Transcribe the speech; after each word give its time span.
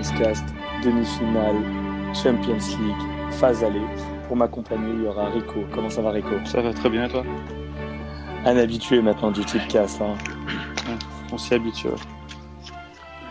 Champions 0.00 0.18
Cast, 0.18 0.44
demi-finale, 0.82 2.14
Champions 2.14 2.78
League, 2.80 3.32
phase 3.32 3.62
allée. 3.62 3.82
Pour 4.28 4.36
m'accompagner, 4.36 4.94
il 4.94 5.02
y 5.02 5.06
aura 5.06 5.28
Rico. 5.28 5.64
Comment 5.74 5.90
ça 5.90 6.00
va 6.00 6.10
Rico? 6.10 6.30
Ça 6.46 6.62
va 6.62 6.72
très 6.72 6.88
bien 6.88 7.04
et 7.04 7.08
toi? 7.10 7.22
Un 8.46 8.56
habitué 8.56 9.02
maintenant 9.02 9.30
du 9.30 9.44
type 9.44 9.66
cast. 9.68 10.00
Hein. 10.00 10.16
On 11.30 11.36
s'y 11.36 11.52
habitue. 11.54 11.88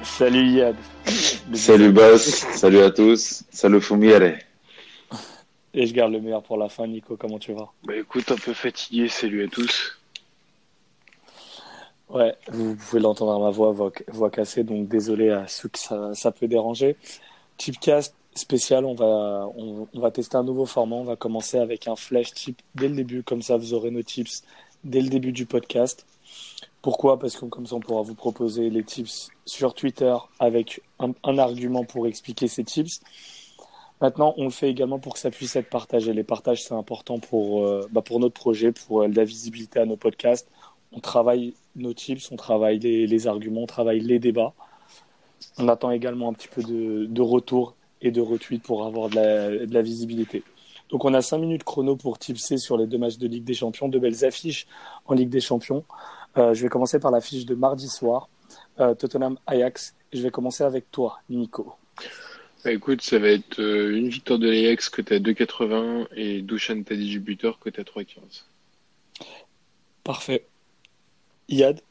Salut 0.03 0.45
Yad. 0.45 0.75
Salut 1.53 1.91
Boss, 1.91 2.45
salut 2.51 2.81
à 2.81 2.91
tous, 2.91 3.43
salut 3.49 3.81
Fumiere. 3.81 4.37
Et 5.73 5.87
je 5.87 5.93
garde 5.93 6.11
le 6.11 6.21
meilleur 6.21 6.43
pour 6.43 6.57
la 6.57 6.69
fin, 6.69 6.85
Nico, 6.85 7.17
comment 7.17 7.39
tu 7.39 7.53
vas? 7.53 7.71
Bah 7.83 7.95
écoute, 7.95 8.31
un 8.31 8.35
peu 8.35 8.53
fatigué, 8.53 9.07
salut 9.07 9.45
à 9.45 9.47
tous. 9.47 9.98
Ouais, 12.09 12.35
vous 12.51 12.75
pouvez 12.75 13.01
l'entendre 13.01 13.33
à 13.33 13.39
ma 13.39 13.51
voix, 13.51 13.71
voix, 14.07 14.29
cassée, 14.31 14.63
donc 14.63 14.87
désolé 14.87 15.29
à 15.29 15.47
ceux 15.47 15.69
que 15.69 15.77
ça, 15.77 16.31
peut 16.31 16.47
déranger. 16.47 16.95
Tipcast 17.57 18.15
spécial, 18.33 18.85
on 18.85 18.95
va, 18.95 19.47
on, 19.55 19.87
va 19.93 20.09
tester 20.11 20.35
un 20.35 20.43
nouveau 20.43 20.65
format. 20.65 20.95
On 20.95 21.03
va 21.03 21.15
commencer 21.15 21.57
avec 21.57 21.87
un 21.87 21.95
flash 21.95 22.33
tip 22.33 22.61
dès 22.73 22.87
le 22.87 22.95
début, 22.95 23.21
comme 23.21 23.41
ça 23.41 23.57
vous 23.57 23.73
aurez 23.73 23.91
nos 23.91 24.01
tips 24.01 24.43
dès 24.83 25.01
le 25.01 25.09
début 25.09 25.31
du 25.31 25.45
podcast. 25.45 26.05
Pourquoi? 26.81 27.19
Parce 27.19 27.35
que 27.35 27.45
comme 27.45 27.67
ça 27.67 27.75
on 27.75 27.79
pourra 27.79 28.01
vous 28.01 28.15
proposer 28.15 28.69
les 28.69 28.83
tips 28.83 29.29
sur 29.45 29.73
Twitter 29.73 30.15
avec 30.39 30.81
un, 30.99 31.11
un 31.23 31.37
argument 31.37 31.83
pour 31.83 32.07
expliquer 32.07 32.47
ces 32.47 32.63
tips. 32.63 33.01
Maintenant, 34.01 34.33
on 34.37 34.45
le 34.45 34.49
fait 34.49 34.69
également 34.69 34.97
pour 34.99 35.13
que 35.13 35.19
ça 35.19 35.29
puisse 35.29 35.55
être 35.57 35.69
partagé. 35.69 36.13
Les 36.13 36.23
partages, 36.23 36.63
c'est 36.63 36.73
important 36.73 37.19
pour, 37.19 37.65
euh, 37.65 37.87
bah 37.91 38.01
pour 38.01 38.19
notre 38.19 38.33
projet, 38.33 38.71
pour 38.71 39.01
euh, 39.01 39.07
la 39.07 39.25
visibilité 39.25 39.79
à 39.79 39.85
nos 39.85 39.97
podcasts. 39.97 40.47
On 40.93 40.99
travaille 41.01 41.53
nos 41.79 41.93
tips, 41.93 42.31
on 42.31 42.35
travaille 42.35 42.79
les, 42.79 43.07
les, 43.07 43.27
arguments, 43.27 43.63
on 43.63 43.67
travaille 43.67 43.99
les 43.99 44.19
débats. 44.19 44.53
On 45.57 45.67
attend 45.67 45.91
également 45.91 46.29
un 46.29 46.33
petit 46.33 46.47
peu 46.47 46.61
de, 46.61 47.05
de 47.05 47.21
retour 47.21 47.75
et 48.01 48.11
de 48.11 48.21
retweet 48.21 48.61
pour 48.61 48.85
avoir 48.85 49.09
de 49.09 49.15
la, 49.15 49.49
de 49.65 49.73
la, 49.73 49.81
visibilité. 49.81 50.43
Donc 50.89 51.05
on 51.05 51.13
a 51.13 51.21
cinq 51.21 51.39
minutes 51.39 51.63
chrono 51.63 51.95
pour 51.95 52.17
tipser 52.17 52.57
sur 52.57 52.77
les 52.77 52.87
deux 52.87 52.97
matchs 52.97 53.17
de 53.17 53.27
Ligue 53.27 53.43
des 53.43 53.53
Champions, 53.53 53.87
de 53.89 53.99
belles 53.99 54.25
affiches 54.25 54.67
en 55.05 55.13
Ligue 55.13 55.29
des 55.29 55.41
Champions. 55.41 55.85
Euh, 56.37 56.53
je 56.53 56.61
vais 56.63 56.69
commencer 56.69 56.99
par 56.99 57.11
l'affiche 57.11 57.45
de 57.45 57.55
mardi 57.55 57.87
soir, 57.87 58.29
euh, 58.79 58.93
Tottenham-Ajax. 58.95 59.95
Je 60.13 60.21
vais 60.21 60.31
commencer 60.31 60.63
avec 60.63 60.89
toi, 60.91 61.19
Nico. 61.29 61.73
Bah 62.63 62.71
écoute, 62.71 63.01
ça 63.01 63.19
va 63.19 63.29
être 63.29 63.59
euh, 63.61 63.95
une 63.95 64.09
victoire 64.09 64.37
de 64.37 64.49
l'Ajax 64.49 64.89
côté 64.89 65.15
à 65.15 65.19
2,80 65.19 66.07
et 66.15 66.41
Dusan 66.41 66.83
Tadic 66.83 67.23
buteur 67.23 67.57
côté 67.57 67.81
à 67.81 67.83
3,15. 67.83 68.43
Parfait. 70.03 70.45
Yad 71.49 71.81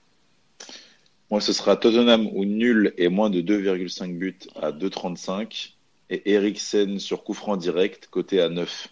Moi, 1.30 1.40
ce 1.40 1.52
sera 1.52 1.76
Tottenham 1.76 2.28
ou 2.32 2.44
nul 2.44 2.94
et 2.96 3.08
moins 3.08 3.28
de 3.28 3.40
2,5 3.40 4.16
buts 4.16 4.38
à 4.56 4.72
2,35 4.72 5.72
et 6.10 6.32
Eriksen 6.32 6.98
sur 6.98 7.24
coup 7.24 7.34
franc 7.34 7.56
direct 7.56 8.06
côté 8.06 8.40
à 8.40 8.48
9. 8.48 8.88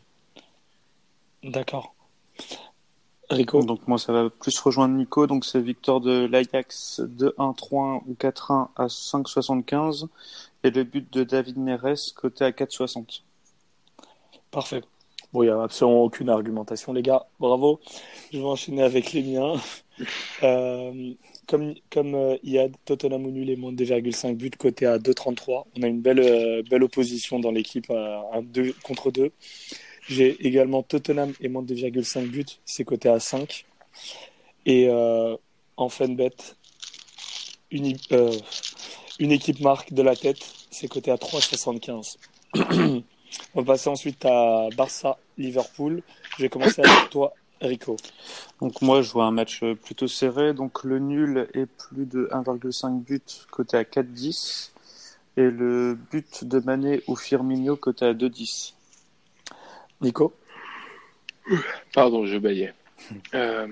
D'accord. 1.45 1.95
Rico 3.31 3.63
Donc 3.63 3.87
moi, 3.89 3.99
ça 3.99 4.13
va 4.13 4.31
plus 4.31 4.59
rejoindre 4.59 4.95
Nico. 4.95 5.27
Donc 5.27 5.45
c'est 5.45 5.61
victoire 5.61 6.01
de 6.01 6.27
l'Ajax 6.27 7.01
2-1-3-1 7.01 8.03
ou 8.07 8.15
4-1 8.15 8.69
à 8.77 8.87
5,75 8.87 10.09
et 10.65 10.71
le 10.71 10.85
but 10.85 11.13
de 11.13 11.25
David 11.25 11.59
Neres 11.59 12.15
côté 12.15 12.45
à 12.45 12.51
4,60. 12.51 13.23
Parfait. 14.51 14.83
Bon, 15.33 15.43
il 15.43 15.47
n'y 15.47 15.53
a 15.53 15.63
absolument 15.63 16.03
aucune 16.03 16.31
argumentation, 16.31 16.93
les 16.93 17.03
gars. 17.03 17.27
Bravo. 17.41 17.81
Je 18.33 18.39
vais 18.39 18.45
enchaîner 18.45 18.83
avec 18.83 19.13
les 19.13 19.23
miens. 19.23 19.55
Euh, 20.43 21.13
comme 21.47 21.75
comme 21.91 22.15
euh, 22.15 22.37
Iad, 22.43 22.75
Tottenham 22.85 23.27
ou 23.27 23.31
nul 23.31 23.51
et 23.51 23.57
moins 23.57 23.73
de 23.73 23.85
2,5 23.85 24.35
buts 24.35 24.51
côté 24.51 24.87
à 24.87 24.99
2,33. 24.99 25.65
On 25.77 25.83
a 25.83 25.87
une 25.87 26.01
belle, 26.01 26.21
euh, 26.21 26.63
belle 26.69 26.83
opposition 26.83 27.39
dans 27.39 27.51
l'équipe 27.51 27.91
à, 27.91 28.25
à 28.33 28.43
2 28.43 28.75
contre 28.83 29.11
2. 29.11 29.31
J'ai 30.09 30.37
également 30.47 30.83
Tottenham 30.83 31.33
et 31.41 31.49
moins 31.49 31.63
de 31.63 31.75
2,5 31.75 32.27
buts, 32.27 32.45
c'est 32.65 32.85
côté 32.85 33.09
à 33.09 33.21
5. 33.21 33.65
Et 34.67 34.89
euh, 34.89 35.37
en 35.77 35.89
fin 35.89 36.09
bet, 36.09 36.31
une, 37.71 37.97
une 39.19 39.33
équipe 39.33 39.61
marque 39.61 39.93
de 39.93 40.03
la 40.03 40.15
tête, 40.15 40.45
c'est 40.71 40.89
côté 40.89 41.11
à 41.11 41.17
3,75. 41.17 42.17
On 43.55 43.61
va 43.61 43.73
passer 43.75 43.89
ensuite 43.89 44.25
à 44.25 44.69
Barça-Liverpool. 44.77 46.03
Je 46.37 46.43
vais 46.43 46.49
commencer 46.49 46.83
avec 46.83 47.11
toi, 47.11 47.35
Rico. 47.61 47.97
Donc 48.61 48.83
moi, 48.83 49.03
je 49.03 49.11
vois 49.11 49.25
un 49.25 49.31
match 49.31 49.63
plutôt 49.83 50.09
serré. 50.09 50.55
Donc 50.55 50.85
le 50.85 50.99
nul 50.99 51.49
est 51.55 51.67
plus 51.67 52.07
de 52.07 52.29
1,5 52.33 53.03
but 53.03 53.47
côté 53.51 53.77
à 53.77 53.83
4,10 53.83 54.71
et 55.37 55.51
le 55.51 55.99
but 56.11 56.45
de 56.45 56.61
Mané 56.61 57.03
ou 57.07 57.17
Firmino 57.17 57.77
côté 57.77 58.07
à 58.07 58.15
2,10. 58.15 58.73
Nico 60.01 60.35
Pardon, 61.95 62.27
je 62.27 62.39
baillais. 62.39 62.75
Euh, 63.35 63.67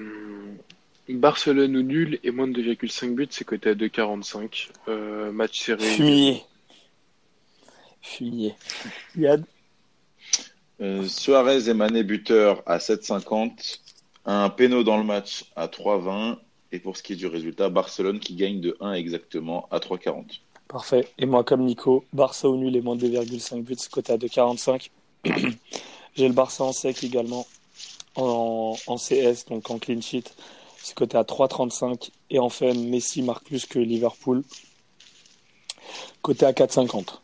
Barcelone 1.08 1.76
ou 1.76 1.82
nul 1.82 2.18
et 2.22 2.30
moins 2.30 2.48
de 2.48 2.60
2,5 2.60 3.14
buts, 3.14 3.26
c'est 3.30 3.44
côté 3.44 3.70
à 3.70 3.74
2,45. 3.74 4.70
Euh, 4.88 5.32
match 5.32 5.60
serré. 5.60 5.84
Fumier. 5.84 6.44
Fumier. 8.02 8.54
Yad 9.16 9.44
euh, 10.84 11.08
Suarez 11.08 11.68
et 11.68 11.74
Mané 11.74 12.02
buteur 12.02 12.62
à 12.66 12.78
7,50. 12.78 13.80
Un 14.26 14.50
péno 14.50 14.84
dans 14.84 14.98
le 14.98 15.04
match 15.04 15.46
à 15.56 15.66
3,20. 15.66 16.36
Et 16.72 16.78
pour 16.78 16.96
ce 16.96 17.02
qui 17.02 17.14
est 17.14 17.16
du 17.16 17.26
résultat, 17.26 17.68
Barcelone 17.68 18.18
qui 18.18 18.34
gagne 18.34 18.60
de 18.60 18.76
1 18.80 18.92
exactement 18.92 19.68
à 19.70 19.78
3,40. 19.78 20.40
Parfait. 20.68 21.08
Et 21.18 21.26
moi, 21.26 21.44
comme 21.44 21.64
Nico, 21.64 22.04
Barça 22.12 22.48
au 22.48 22.56
nul 22.56 22.74
et 22.74 22.80
moins 22.80 22.96
de 22.96 23.06
2,5 23.06 23.62
buts, 23.62 23.76
côté 23.90 24.12
à 24.12 24.16
2,45. 24.16 24.90
J'ai 26.16 26.28
le 26.28 26.34
Barça 26.34 26.64
en 26.64 26.72
sec 26.72 27.02
également, 27.04 27.46
en, 28.16 28.76
en, 28.86 28.96
CS, 28.96 29.46
donc 29.48 29.70
en 29.70 29.78
clean 29.78 30.00
sheet. 30.00 30.24
C'est 30.82 30.94
côté 30.94 31.16
à 31.16 31.22
3,35. 31.22 32.10
Et 32.30 32.38
enfin, 32.38 32.74
Messi 32.74 33.22
marque 33.22 33.44
plus 33.44 33.66
que 33.66 33.78
Liverpool. 33.78 34.42
Côté 36.22 36.46
à 36.46 36.52
4,50. 36.52 37.18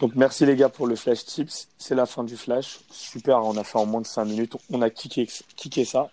Donc 0.00 0.12
merci 0.14 0.44
les 0.44 0.56
gars 0.56 0.68
pour 0.68 0.86
le 0.86 0.94
flash 0.94 1.24
tips. 1.24 1.68
C'est 1.78 1.94
la 1.94 2.06
fin 2.06 2.24
du 2.24 2.36
flash. 2.36 2.80
Super, 2.90 3.42
on 3.44 3.56
a 3.56 3.64
fait 3.64 3.78
en 3.78 3.86
moins 3.86 4.02
de 4.02 4.06
5 4.06 4.24
minutes. 4.26 4.56
On 4.70 4.82
a 4.82 4.90
kické, 4.90 5.26
kické 5.56 5.84
ça. 5.84 6.10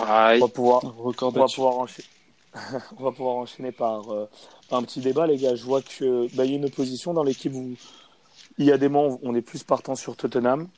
Aïe. 0.00 0.40
On 0.42 0.46
va 0.46 0.52
pouvoir, 0.52 0.84
on 0.84 1.30
va 1.30 1.46
pouvoir, 1.46 1.78
enchaîner, 1.78 2.08
on 2.98 3.04
va 3.04 3.12
pouvoir 3.12 3.36
enchaîner 3.36 3.70
par, 3.70 4.10
euh, 4.10 4.28
par, 4.68 4.80
un 4.80 4.82
petit 4.82 5.00
débat 5.00 5.26
les 5.26 5.36
gars. 5.36 5.54
Je 5.54 5.64
vois 5.64 5.82
que 5.82 6.34
bah, 6.34 6.44
y 6.44 6.52
a 6.52 6.56
une 6.56 6.64
opposition 6.64 7.14
dans 7.14 7.22
l'équipe 7.22 7.54
où 7.54 7.74
il 8.58 8.66
y 8.66 8.72
a 8.72 8.78
des 8.78 8.88
moments 8.88 9.14
où 9.14 9.20
on 9.22 9.34
est 9.34 9.42
plus 9.42 9.62
partant 9.62 9.94
sur 9.94 10.16
Tottenham. 10.16 10.68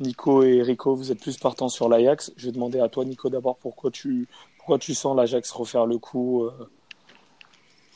Nico 0.00 0.42
et 0.42 0.62
Rico, 0.62 0.96
vous 0.96 1.12
êtes 1.12 1.20
plus 1.20 1.36
partant 1.36 1.68
sur 1.68 1.88
l'Ajax. 1.88 2.32
Je 2.36 2.46
vais 2.46 2.52
demander 2.52 2.80
à 2.80 2.88
toi, 2.88 3.04
Nico, 3.04 3.28
d'abord 3.28 3.56
pourquoi 3.58 3.90
tu, 3.90 4.26
pourquoi 4.58 4.78
tu 4.78 4.94
sens 4.94 5.16
l'Ajax 5.16 5.50
refaire 5.52 5.86
le 5.86 5.98
coup 5.98 6.44
euh, 6.44 6.50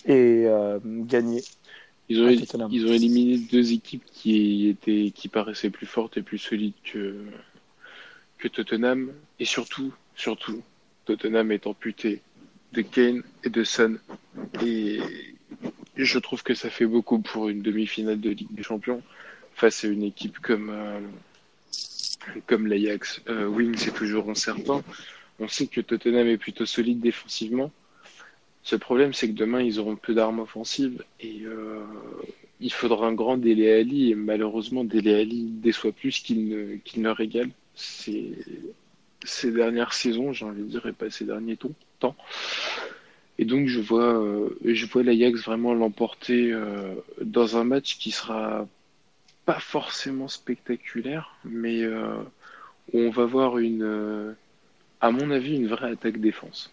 et 0.04 0.44
euh, 0.46 0.78
gagner. 0.84 1.42
Ils 2.08 2.22
ont, 2.22 2.28
ils 2.28 2.86
ont 2.86 2.92
éliminé 2.92 3.38
deux 3.38 3.72
équipes 3.72 4.04
qui 4.12 4.68
étaient, 4.68 5.12
qui 5.14 5.28
paraissaient 5.28 5.70
plus 5.70 5.86
fortes 5.86 6.16
et 6.16 6.22
plus 6.22 6.38
solides 6.38 6.74
que, 6.84 7.16
que 8.38 8.46
Tottenham. 8.46 9.12
Et 9.40 9.44
surtout, 9.44 9.92
surtout, 10.14 10.62
Tottenham 11.04 11.50
est 11.50 11.66
amputé 11.66 12.20
de 12.72 12.82
Kane 12.82 13.22
et 13.42 13.50
de 13.50 13.64
Son. 13.64 13.98
Et 14.62 15.00
je 15.96 16.18
trouve 16.18 16.42
que 16.44 16.54
ça 16.54 16.70
fait 16.70 16.86
beaucoup 16.86 17.18
pour 17.18 17.48
une 17.48 17.62
demi-finale 17.62 18.20
de 18.20 18.30
Ligue 18.30 18.54
des 18.54 18.62
Champions 18.62 19.02
face 19.54 19.84
à 19.84 19.88
une 19.88 20.02
équipe 20.02 20.38
comme, 20.38 20.70
euh, 20.70 21.00
comme 22.46 22.68
l'Ajax. 22.68 23.22
Euh, 23.28 23.46
Wing, 23.46 23.74
c'est 23.76 23.94
toujours 23.94 24.30
incertain. 24.30 24.84
On 25.40 25.48
sait 25.48 25.66
que 25.66 25.80
Tottenham 25.80 26.28
est 26.28 26.38
plutôt 26.38 26.66
solide 26.66 27.00
défensivement. 27.00 27.72
Ce 28.66 28.74
problème, 28.74 29.12
c'est 29.14 29.28
que 29.28 29.32
demain, 29.32 29.62
ils 29.62 29.78
auront 29.78 29.94
peu 29.94 30.12
d'armes 30.12 30.40
offensives 30.40 31.04
et 31.20 31.42
euh, 31.44 31.84
il 32.58 32.72
faudra 32.72 33.06
un 33.06 33.12
grand 33.12 33.36
Dele 33.36 33.64
Ali. 33.68 34.10
Et 34.10 34.16
malheureusement, 34.16 34.82
Dele 34.82 35.14
Ali 35.14 35.44
déçoit 35.44 35.92
plus 35.92 36.18
qu'il 36.18 36.48
ne, 36.48 36.78
ne 36.96 37.08
régale. 37.08 37.50
Ces, 37.76 38.34
dernières 39.44 39.92
saisons, 39.92 40.32
j'ai 40.32 40.46
envie 40.46 40.62
de 40.62 40.66
dire, 40.66 40.84
et 40.84 40.92
pas 40.92 41.10
ces 41.10 41.24
derniers 41.24 41.56
temps. 41.56 42.16
Et 43.38 43.44
donc, 43.44 43.68
je 43.68 43.80
vois, 43.80 44.20
euh, 44.20 44.48
je 44.64 44.84
vois 44.86 45.04
l'Ajax 45.04 45.44
vraiment 45.44 45.72
l'emporter 45.72 46.52
euh, 46.52 46.92
dans 47.22 47.56
un 47.56 47.62
match 47.62 47.98
qui 47.98 48.10
sera 48.10 48.66
pas 49.44 49.60
forcément 49.60 50.26
spectaculaire, 50.26 51.36
mais 51.44 51.86
où 51.86 52.98
on 52.98 53.10
va 53.10 53.26
voir 53.26 53.58
une, 53.58 54.34
à 55.00 55.12
mon 55.12 55.30
avis, 55.30 55.54
une 55.54 55.68
vraie 55.68 55.92
attaque 55.92 56.18
défense. 56.18 56.72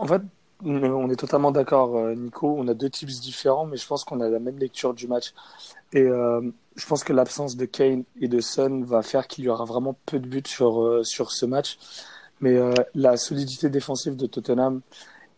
En 0.00 0.06
fait, 0.06 0.22
on 0.64 1.10
est 1.10 1.16
totalement 1.16 1.52
d'accord, 1.52 1.98
Nico. 2.16 2.54
On 2.56 2.66
a 2.68 2.74
deux 2.74 2.88
types 2.88 3.10
différents, 3.10 3.66
mais 3.66 3.76
je 3.76 3.86
pense 3.86 4.02
qu'on 4.02 4.20
a 4.20 4.28
la 4.28 4.38
même 4.38 4.58
lecture 4.58 4.94
du 4.94 5.06
match. 5.06 5.34
Et 5.92 6.02
euh, 6.02 6.40
je 6.74 6.86
pense 6.86 7.04
que 7.04 7.12
l'absence 7.12 7.54
de 7.54 7.66
Kane 7.66 8.04
et 8.18 8.26
de 8.26 8.40
Son 8.40 8.80
va 8.80 9.02
faire 9.02 9.26
qu'il 9.26 9.44
y 9.44 9.48
aura 9.50 9.66
vraiment 9.66 9.94
peu 10.06 10.18
de 10.18 10.26
buts 10.26 10.42
sur, 10.46 10.82
euh, 10.82 11.04
sur 11.04 11.32
ce 11.32 11.44
match. 11.44 11.78
Mais 12.40 12.56
euh, 12.56 12.72
la 12.94 13.18
solidité 13.18 13.68
défensive 13.68 14.16
de 14.16 14.26
Tottenham 14.26 14.80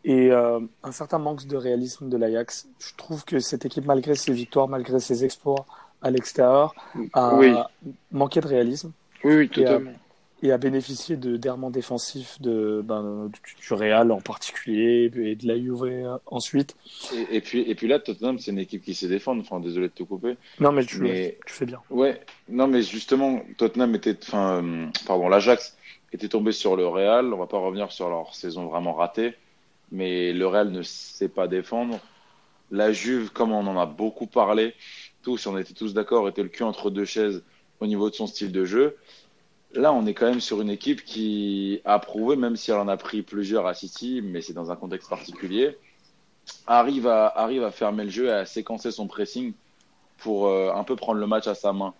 et 0.04 0.32
un 0.32 0.90
certain 0.90 1.18
manque 1.18 1.46
de 1.46 1.56
réalisme 1.56 2.08
de 2.08 2.16
l'Ajax. 2.16 2.68
Je 2.80 2.94
trouve 2.96 3.24
que 3.24 3.38
cette 3.38 3.64
équipe, 3.64 3.84
malgré 3.84 4.16
ses 4.16 4.32
victoires, 4.32 4.66
malgré 4.66 4.98
ses 4.98 5.24
exploits 5.24 5.64
à 6.00 6.10
l'extérieur, 6.10 6.74
a 7.12 7.68
manqué 8.10 8.40
de 8.40 8.48
réalisme. 8.48 8.90
Oui, 9.22 9.34
oui, 9.34 9.48
totalement 9.48 9.92
et 10.42 10.50
a 10.50 10.58
bénéficié 10.58 11.16
de 11.16 11.36
d'errements 11.36 11.70
défensifs 11.70 12.40
de, 12.40 12.82
ben, 12.84 13.30
du, 13.60 13.72
Real 13.72 14.10
en 14.10 14.20
particulier 14.20 15.10
et 15.16 15.36
de 15.36 15.46
la 15.46 15.56
Juve 15.56 16.18
ensuite. 16.26 16.76
Et, 17.30 17.40
puis, 17.40 17.60
et 17.60 17.74
puis 17.74 17.86
là, 17.86 18.00
Tottenham, 18.00 18.38
c'est 18.38 18.50
une 18.50 18.58
équipe 18.58 18.82
qui 18.84 18.94
sait 18.94 19.08
défendre. 19.08 19.40
Enfin, 19.40 19.60
désolé 19.60 19.88
de 19.88 19.92
te 19.92 20.02
couper. 20.02 20.36
Non, 20.58 20.72
mais 20.72 20.84
tu, 20.84 20.98
tu 20.98 21.52
fais 21.52 21.64
bien. 21.64 21.80
Ouais, 21.90 22.20
non, 22.48 22.66
mais 22.66 22.82
justement, 22.82 23.40
Tottenham 23.56 23.94
était. 23.94 24.18
Enfin, 24.20 24.62
euh, 24.62 24.86
pardon, 25.06 25.28
l'Ajax 25.28 25.76
était 26.12 26.28
tombé 26.28 26.52
sur 26.52 26.76
le 26.76 26.86
Real. 26.86 27.32
On 27.32 27.38
va 27.38 27.46
pas 27.46 27.58
revenir 27.58 27.92
sur 27.92 28.10
leur 28.10 28.34
saison 28.34 28.66
vraiment 28.66 28.94
ratée. 28.94 29.34
Mais 29.92 30.32
le 30.32 30.46
Real 30.46 30.70
ne 30.70 30.82
sait 30.82 31.28
pas 31.28 31.46
défendre. 31.46 32.00
La 32.70 32.92
Juve, 32.92 33.30
comme 33.30 33.52
on 33.52 33.66
en 33.66 33.78
a 33.78 33.86
beaucoup 33.86 34.26
parlé, 34.26 34.74
tous, 35.22 35.46
on 35.46 35.56
était 35.58 35.74
tous 35.74 35.94
d'accord, 35.94 36.28
était 36.28 36.42
le 36.42 36.48
cul 36.48 36.62
entre 36.62 36.90
deux 36.90 37.04
chaises 37.04 37.42
au 37.80 37.86
niveau 37.86 38.10
de 38.10 38.14
son 38.14 38.26
style 38.26 38.50
de 38.50 38.64
jeu. 38.64 38.96
Là, 39.74 39.92
on 39.92 40.04
est 40.06 40.12
quand 40.12 40.28
même 40.28 40.40
sur 40.40 40.60
une 40.60 40.68
équipe 40.68 41.04
qui 41.04 41.80
a 41.84 41.98
prouvé, 41.98 42.36
même 42.36 42.56
si 42.56 42.70
elle 42.70 42.76
en 42.76 42.88
a 42.88 42.96
pris 42.98 43.22
plusieurs 43.22 43.66
à 43.66 43.72
City, 43.72 44.20
mais 44.22 44.42
c'est 44.42 44.52
dans 44.52 44.70
un 44.70 44.76
contexte 44.76 45.08
particulier, 45.08 45.78
arrive 46.66 47.06
à, 47.06 47.26
arrive 47.26 47.64
à 47.64 47.70
fermer 47.70 48.04
le 48.04 48.10
jeu 48.10 48.26
et 48.26 48.32
à 48.32 48.44
séquencer 48.44 48.90
son 48.90 49.06
pressing 49.06 49.54
pour 50.18 50.48
euh, 50.48 50.72
un 50.74 50.84
peu 50.84 50.94
prendre 50.94 51.20
le 51.20 51.26
match 51.26 51.46
à 51.46 51.54
sa 51.54 51.72
main. 51.72 51.94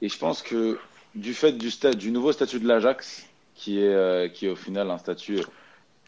Et 0.00 0.08
je 0.08 0.18
pense 0.18 0.42
que 0.42 0.78
du 1.14 1.34
fait 1.34 1.52
du, 1.52 2.10
nouveau 2.10 2.32
statut 2.32 2.58
de 2.58 2.66
l'Ajax, 2.66 3.28
qui 3.54 3.80
est, 3.80 3.94
euh, 3.94 4.28
qui 4.28 4.46
est 4.46 4.50
au 4.50 4.56
final 4.56 4.90
un 4.90 4.98
statut 4.98 5.40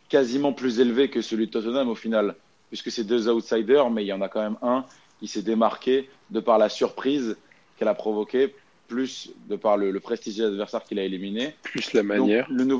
quasiment 0.08 0.52
plus 0.52 0.80
élevé 0.80 1.10
que 1.10 1.20
celui 1.20 1.46
de 1.46 1.50
Tottenham 1.52 1.88
au 1.88 1.94
final, 1.94 2.36
puisque 2.68 2.90
c'est 2.90 3.04
deux 3.04 3.28
outsiders, 3.28 3.90
mais 3.90 4.04
il 4.04 4.06
y 4.06 4.12
en 4.12 4.22
a 4.22 4.28
quand 4.28 4.42
même 4.42 4.56
un 4.62 4.84
qui 5.18 5.28
s'est 5.28 5.42
démarqué 5.42 6.08
de 6.30 6.40
par 6.40 6.56
la 6.56 6.68
surprise 6.68 7.36
qu'elle 7.76 7.88
a 7.88 7.94
provoquée 7.94 8.54
plus 8.90 9.30
de 9.48 9.54
par 9.56 9.76
le, 9.76 9.92
le 9.92 10.00
prestigieux 10.00 10.46
adversaire 10.46 10.82
qu'il 10.82 10.98
a 10.98 11.04
éliminé. 11.04 11.54
Plus 11.62 11.92
la 11.92 12.02
manière. 12.02 12.46
le 12.50 12.78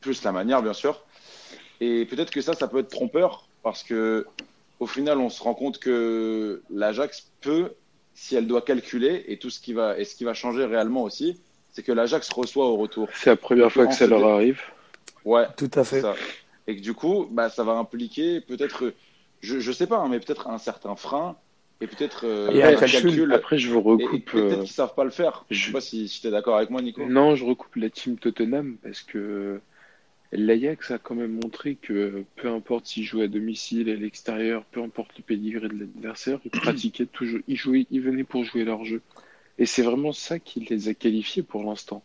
plus 0.00 0.22
la 0.24 0.32
manière, 0.32 0.62
bien 0.62 0.72
sûr. 0.72 1.02
Et 1.80 2.06
peut-être 2.06 2.30
que 2.30 2.40
ça, 2.40 2.54
ça 2.54 2.68
peut 2.68 2.78
être 2.78 2.88
trompeur 2.88 3.46
parce 3.62 3.82
que 3.82 4.26
au 4.80 4.86
final, 4.86 5.18
on 5.18 5.28
se 5.28 5.42
rend 5.42 5.54
compte 5.54 5.78
que 5.78 6.62
l'Ajax 6.70 7.30
peut, 7.40 7.72
si 8.14 8.34
elle 8.36 8.46
doit 8.46 8.62
calculer, 8.62 9.24
et 9.28 9.38
tout 9.38 9.50
ce 9.50 9.60
qui 9.60 9.72
va, 9.72 9.98
et 9.98 10.04
ce 10.04 10.14
qui 10.14 10.24
va 10.24 10.34
changer 10.34 10.64
réellement 10.64 11.02
aussi, 11.02 11.38
c'est 11.72 11.82
que 11.82 11.92
l'Ajax 11.92 12.30
reçoit 12.30 12.66
au 12.66 12.76
retour. 12.76 13.08
C'est 13.14 13.30
la 13.30 13.36
première 13.36 13.70
fois 13.70 13.86
que 13.86 13.94
ça 13.94 14.06
leur 14.06 14.26
arrive. 14.26 14.60
Ouais, 15.24 15.46
tout 15.56 15.70
à 15.74 15.84
fait. 15.84 16.02
Et 16.66 16.76
que 16.76 16.80
du 16.80 16.94
coup, 16.94 17.28
bah, 17.30 17.48
ça 17.50 17.62
va 17.64 17.72
impliquer 17.72 18.40
peut-être, 18.40 18.92
je, 19.40 19.60
je 19.60 19.72
sais 19.72 19.86
pas, 19.86 19.98
hein, 19.98 20.08
mais 20.08 20.20
peut-être 20.20 20.48
un 20.48 20.58
certain 20.58 20.96
frein 20.96 21.36
et 21.80 21.86
peut-être 21.86 22.24
euh, 22.24 22.76
calcul. 22.78 23.32
Après, 23.32 23.58
je 23.58 23.70
vous 23.70 23.82
recoupe. 23.82 24.30
Peut-être 24.30 24.36
euh, 24.36 24.60
qu'ils 24.60 24.68
savent 24.68 24.94
pas 24.94 25.04
le 25.04 25.10
faire. 25.10 25.44
Je 25.50 25.66
sais 25.66 25.72
pas 25.72 25.80
si, 25.80 26.08
si 26.08 26.20
tu 26.20 26.26
es 26.26 26.30
d'accord 26.30 26.56
avec 26.56 26.70
moi, 26.70 26.80
Nico. 26.80 27.04
Non, 27.04 27.36
je 27.36 27.44
recoupe 27.44 27.76
la 27.76 27.90
team 27.90 28.16
Tottenham 28.16 28.76
parce 28.82 29.02
que 29.02 29.60
l'Ajax 30.32 30.90
a 30.90 30.98
quand 30.98 31.14
même 31.14 31.38
montré 31.42 31.74
que 31.74 32.24
peu 32.36 32.48
importe 32.48 32.86
s'ils 32.86 33.04
jouaient 33.04 33.24
à 33.24 33.28
domicile, 33.28 33.90
à 33.90 33.94
l'extérieur, 33.94 34.64
peu 34.64 34.82
importe 34.82 35.12
le 35.18 35.22
pédigré 35.22 35.68
de 35.68 35.78
l'adversaire, 35.78 36.38
ils 36.44 36.50
pratiquaient 36.50 37.06
toujours, 37.06 37.40
ils 37.46 37.56
jouaient, 37.56 37.86
ils 37.90 38.00
venaient 38.00 38.24
pour 38.24 38.44
jouer 38.44 38.64
leur 38.64 38.84
jeu. 38.84 39.02
Et 39.58 39.66
c'est 39.66 39.82
vraiment 39.82 40.12
ça 40.12 40.38
qui 40.38 40.60
les 40.60 40.88
a 40.88 40.94
qualifiés 40.94 41.42
pour 41.42 41.64
l'instant. 41.64 42.02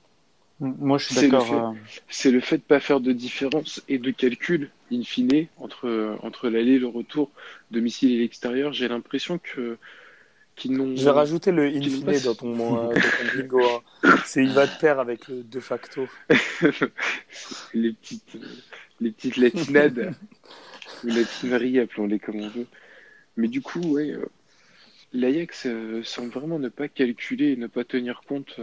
Moi, 0.62 1.00
je 1.00 1.06
suis 1.06 1.16
d'accord. 1.16 1.72
Euh, 1.72 1.80
c'est 2.08 2.30
le 2.30 2.40
fait 2.40 2.58
de 2.58 2.62
pas 2.62 2.80
faire 2.80 3.00
de 3.00 3.12
différence 3.13 3.81
et 3.90 3.98
de 3.98 4.12
calcul, 4.12 4.69
in 4.92 5.02
fine, 5.02 5.48
entre, 5.58 6.19
entre 6.22 6.50
l'aller 6.50 6.74
et 6.74 6.80
le 6.80 6.86
retour, 6.86 7.31
domicile 7.72 8.12
et 8.12 8.19
l'extérieur. 8.19 8.72
J'ai 8.72 8.88
l'impression 8.88 9.40
que 9.40 9.80
qu'ils 10.56 10.74
n'ont. 10.74 10.94
Vais 10.94 11.10
rajouter 11.10 11.52
le 11.52 11.66
in 11.66 11.81
fine 11.81 12.19
dans 12.24 12.36
ton, 12.36 12.90
euh, 12.92 12.96
bingo. 13.36 13.60
Hein. 14.04 14.16
C'est 14.24 14.44
il 14.44 14.52
va 14.52 14.68
te 14.68 14.80
pair 14.80 15.00
avec 15.00 15.28
le 15.30 15.42
de 15.42 15.60
facto. 15.60 16.08
les 17.74 17.94
petites, 17.94 18.38
les 19.00 19.10
petites 19.10 19.38
latinades 19.38 20.13
ou 21.04 21.08
latineries, 21.08 21.80
appelons-les 21.80 22.19
comme 22.19 22.40
on 22.40 22.50
veut. 22.50 22.68
Mais 23.36 23.48
du 23.48 23.62
coup, 23.62 23.81
ouais. 23.81 24.12
Euh, 24.12 24.30
L'Ajax 25.13 25.68
semble 26.04 26.30
vraiment 26.30 26.58
ne 26.58 26.69
pas 26.69 26.88
calculer 26.88 27.52
et 27.52 27.56
ne 27.58 27.68
pas 27.68 27.84
tenir 27.84 28.22
compte 28.25 28.62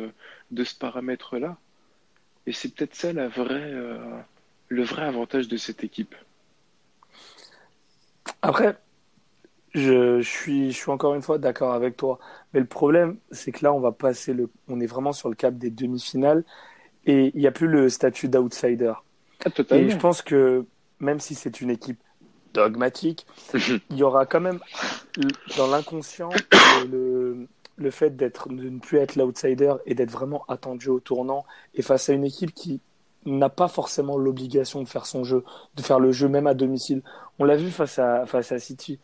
de 0.51 0.65
ce 0.65 0.75
paramètre-là. 0.75 1.59
Et 2.49 2.53
c'est 2.53 2.75
peut-être 2.75 2.95
ça 2.95 3.13
la 3.13 3.29
vraie, 3.29 3.71
euh, 3.75 3.99
le 4.69 4.83
vrai 4.83 5.03
avantage 5.03 5.49
de 5.49 5.59
cette 5.59 5.85
équipe. 5.85 6.15
Après, 8.41 8.79
je, 9.75 10.23
suis, 10.23 10.73
je 10.73 10.77
suis 10.79 10.91
encore 10.91 11.15
une 11.15 11.21
fois 11.21 11.37
d'accord 11.37 11.75
avec 11.75 11.99
toi. 11.99 12.19
Mais 12.55 12.61
le 12.61 12.67
problème, 12.67 13.19
c'est 13.33 13.53
que 13.53 13.63
là, 13.63 13.75
on 13.75 13.81
va 13.81 13.93
passer 13.93 14.33
le, 14.33 14.49
on 14.67 14.81
est 14.81 14.87
vraiment 14.87 15.13
sur 15.13 15.29
le 15.29 15.35
cap 15.35 15.59
des 15.59 15.69
demi-finales 15.69 16.43
et 17.05 17.33
il 17.35 17.39
n'y 17.39 17.47
a 17.47 17.53
plus 17.53 17.69
le 17.69 17.91
statut 17.91 18.29
d'outsider. 18.29 18.95
Ah, 19.45 19.51
et 19.73 19.91
je 19.91 19.97
pense 19.99 20.23
que 20.23 20.65
même 21.01 21.21
si 21.21 21.35
c'est 21.35 21.61
une 21.61 21.69
équipe 21.69 22.01
dogmatique, 22.55 23.27
il 23.91 23.97
y 23.97 24.03
aura 24.03 24.25
quand 24.25 24.41
même 24.41 24.59
dans 25.59 25.67
l'inconscient 25.67 26.31
le, 26.91 27.47
le 27.79 27.91
fait 27.91 28.17
d'être 28.17 28.49
de 28.49 28.69
ne 28.69 28.79
plus 28.79 28.99
être 28.99 29.17
l'outsider 29.17 29.75
et 29.87 29.95
d'être 29.95 30.11
vraiment 30.11 30.45
attendu 30.49 30.89
au 30.89 31.01
tournant 31.01 31.45
et 31.75 31.83
face 31.83 32.09
à 32.09 32.13
une 32.13 32.25
équipe 32.25 32.53
qui 32.53 32.81
n'a 33.27 33.49
pas 33.49 33.69
forcément 33.69 34.17
l'obligation 34.17 34.83
de 34.83 34.89
faire 34.89 35.07
son 35.07 35.25
jeu, 35.25 35.45
de 35.77 35.83
faire 35.83 36.01
le 36.01 36.13
jeu 36.13 36.29
même 36.29 36.47
à 36.47 36.55
domicile. 36.55 37.03
On 37.39 37.45
l'a 37.45 37.57
vu 37.57 37.71
face 37.71 37.99
à 37.99 38.27
face 38.27 38.53
à 38.53 38.59
City. 38.59 38.99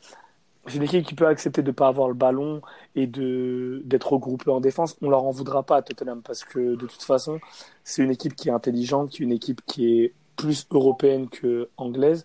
C'est 0.67 0.77
une 0.77 0.83
équipe 0.83 1.05
qui 1.05 1.15
peut 1.15 1.27
accepter 1.27 1.63
de 1.63 1.69
ne 1.69 1.73
pas 1.73 1.89
avoir 1.89 2.09
le 2.09 2.15
ballon 2.15 2.63
et 2.95 3.07
de 3.07 3.83
d'être 3.85 4.13
regroupée 4.13 4.51
en 4.51 4.61
défense. 4.61 4.97
On 5.03 5.11
leur 5.11 5.25
en 5.25 5.31
voudra 5.31 5.63
pas 5.63 5.77
à 5.77 5.83
Tottenham 5.83 6.23
parce 6.23 6.45
que 6.45 6.75
de 6.75 6.87
toute 6.87 7.03
façon, 7.03 7.39
c'est 7.85 8.03
une 8.03 8.11
équipe 8.11 8.35
qui 8.35 8.49
est 8.49 8.53
intelligente, 8.53 9.11
qui 9.11 9.23
est 9.23 9.27
une 9.27 9.33
équipe 9.33 9.61
qui 9.67 10.01
est 10.01 10.15
plus 10.37 10.67
européenne 10.71 11.29
que 11.29 11.69
anglaise 11.77 12.25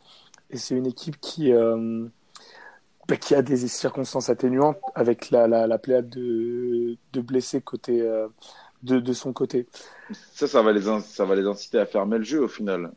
et 0.49 0.57
c'est 0.57 0.75
une 0.75 0.87
équipe 0.87 1.19
qui 1.19 1.51
euh, 1.51 2.07
bah, 3.09 3.17
qui 3.17 3.33
a 3.33 3.41
des 3.41 3.57
circonstances 3.67 4.29
atténuantes 4.29 4.77
avec 4.93 5.31
la, 5.31 5.47
la, 5.47 5.65
la 5.65 5.77
pléiade 5.79 6.09
de, 6.09 6.95
de 7.11 7.21
blessés 7.21 7.59
côté, 7.59 8.01
euh, 8.01 8.27
de, 8.83 8.99
de, 8.99 9.13
son 9.13 9.33
côté. 9.33 9.65
Ça, 10.31 10.47
ça 10.47 10.61
va, 10.61 10.71
les 10.71 10.83
ça 11.01 11.25
va 11.25 11.35
les 11.35 11.47
inciter 11.47 11.79
à 11.79 11.87
fermer 11.87 12.19
le 12.19 12.23
jeu 12.23 12.43
au 12.43 12.47
final. 12.47 12.91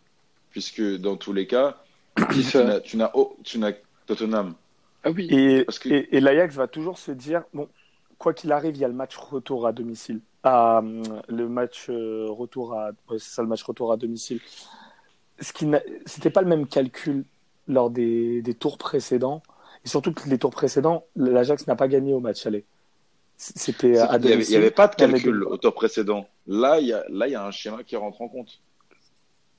Puisque 0.51 0.83
dans 0.99 1.17
tous 1.17 1.33
les 1.33 1.47
cas, 1.47 1.83
tu 2.85 2.97
n'as 2.99 3.11
oh, 3.15 3.39
Tottenham. 4.07 4.55
Ah 5.03 5.11
oui. 5.11 5.29
Et, 5.31 5.67
et, 6.17 6.21
l'Ajax 6.21 6.57
va 6.57 6.67
toujours 6.67 6.99
se 6.99 7.11
dire 7.11 7.45
bon, 7.55 7.69
quoi 8.19 8.35
qu'il 8.35 8.53
arrive, 8.53 8.77
il 8.77 8.81
y 8.81 8.85
a 8.85 8.89
le 8.89 8.95
match 8.95 9.17
retour 9.17 9.67
à 9.67 9.73
domicile. 9.73 10.21
Ah, 10.45 10.83
le 11.29 11.49
match 11.49 11.87
euh, 11.89 12.27
retour 12.29 12.75
à. 12.75 12.91
c'est 13.13 13.19
ça 13.21 13.43
le 13.43 13.49
match 13.49 13.63
retour 13.63 13.93
à 13.93 13.97
domicile. 13.97 14.41
Ce 15.41 15.55
qui 15.55 15.65
n'était 15.65 16.31
pas 16.31 16.43
le 16.43 16.49
même 16.49 16.67
calcul 16.67 17.25
lors 17.67 17.89
des, 17.89 18.43
des 18.43 18.55
tours 18.55 18.77
précédents 18.77 19.43
et 19.85 19.89
surtout 19.89 20.13
que 20.13 20.29
les 20.29 20.39
tours 20.39 20.51
précédents, 20.51 21.05
l'Ajax 21.17 21.67
n'a 21.67 21.77
pas 21.77 21.89
gagné 21.89 22.15
au 22.15 22.21
match 22.21 22.47
aller. 22.47 22.65
C'était 23.37 23.99
à 23.99 24.17
Il 24.17 24.39
n'y 24.39 24.57
avait, 24.57 24.71
pas 24.71 24.87
de 24.87 24.95
calcul 24.95 25.43
au 25.45 25.57
tour 25.57 25.75
précédent. 25.75 26.29
Là, 26.47 26.79
il 26.79 26.87
y 26.87 26.93
a, 26.93 27.05
là, 27.09 27.27
il 27.27 27.33
y 27.33 27.35
a 27.35 27.45
un 27.45 27.51
schéma 27.51 27.83
qui 27.83 27.97
rentre 27.97 28.23
en 28.23 28.29
compte. 28.29 28.61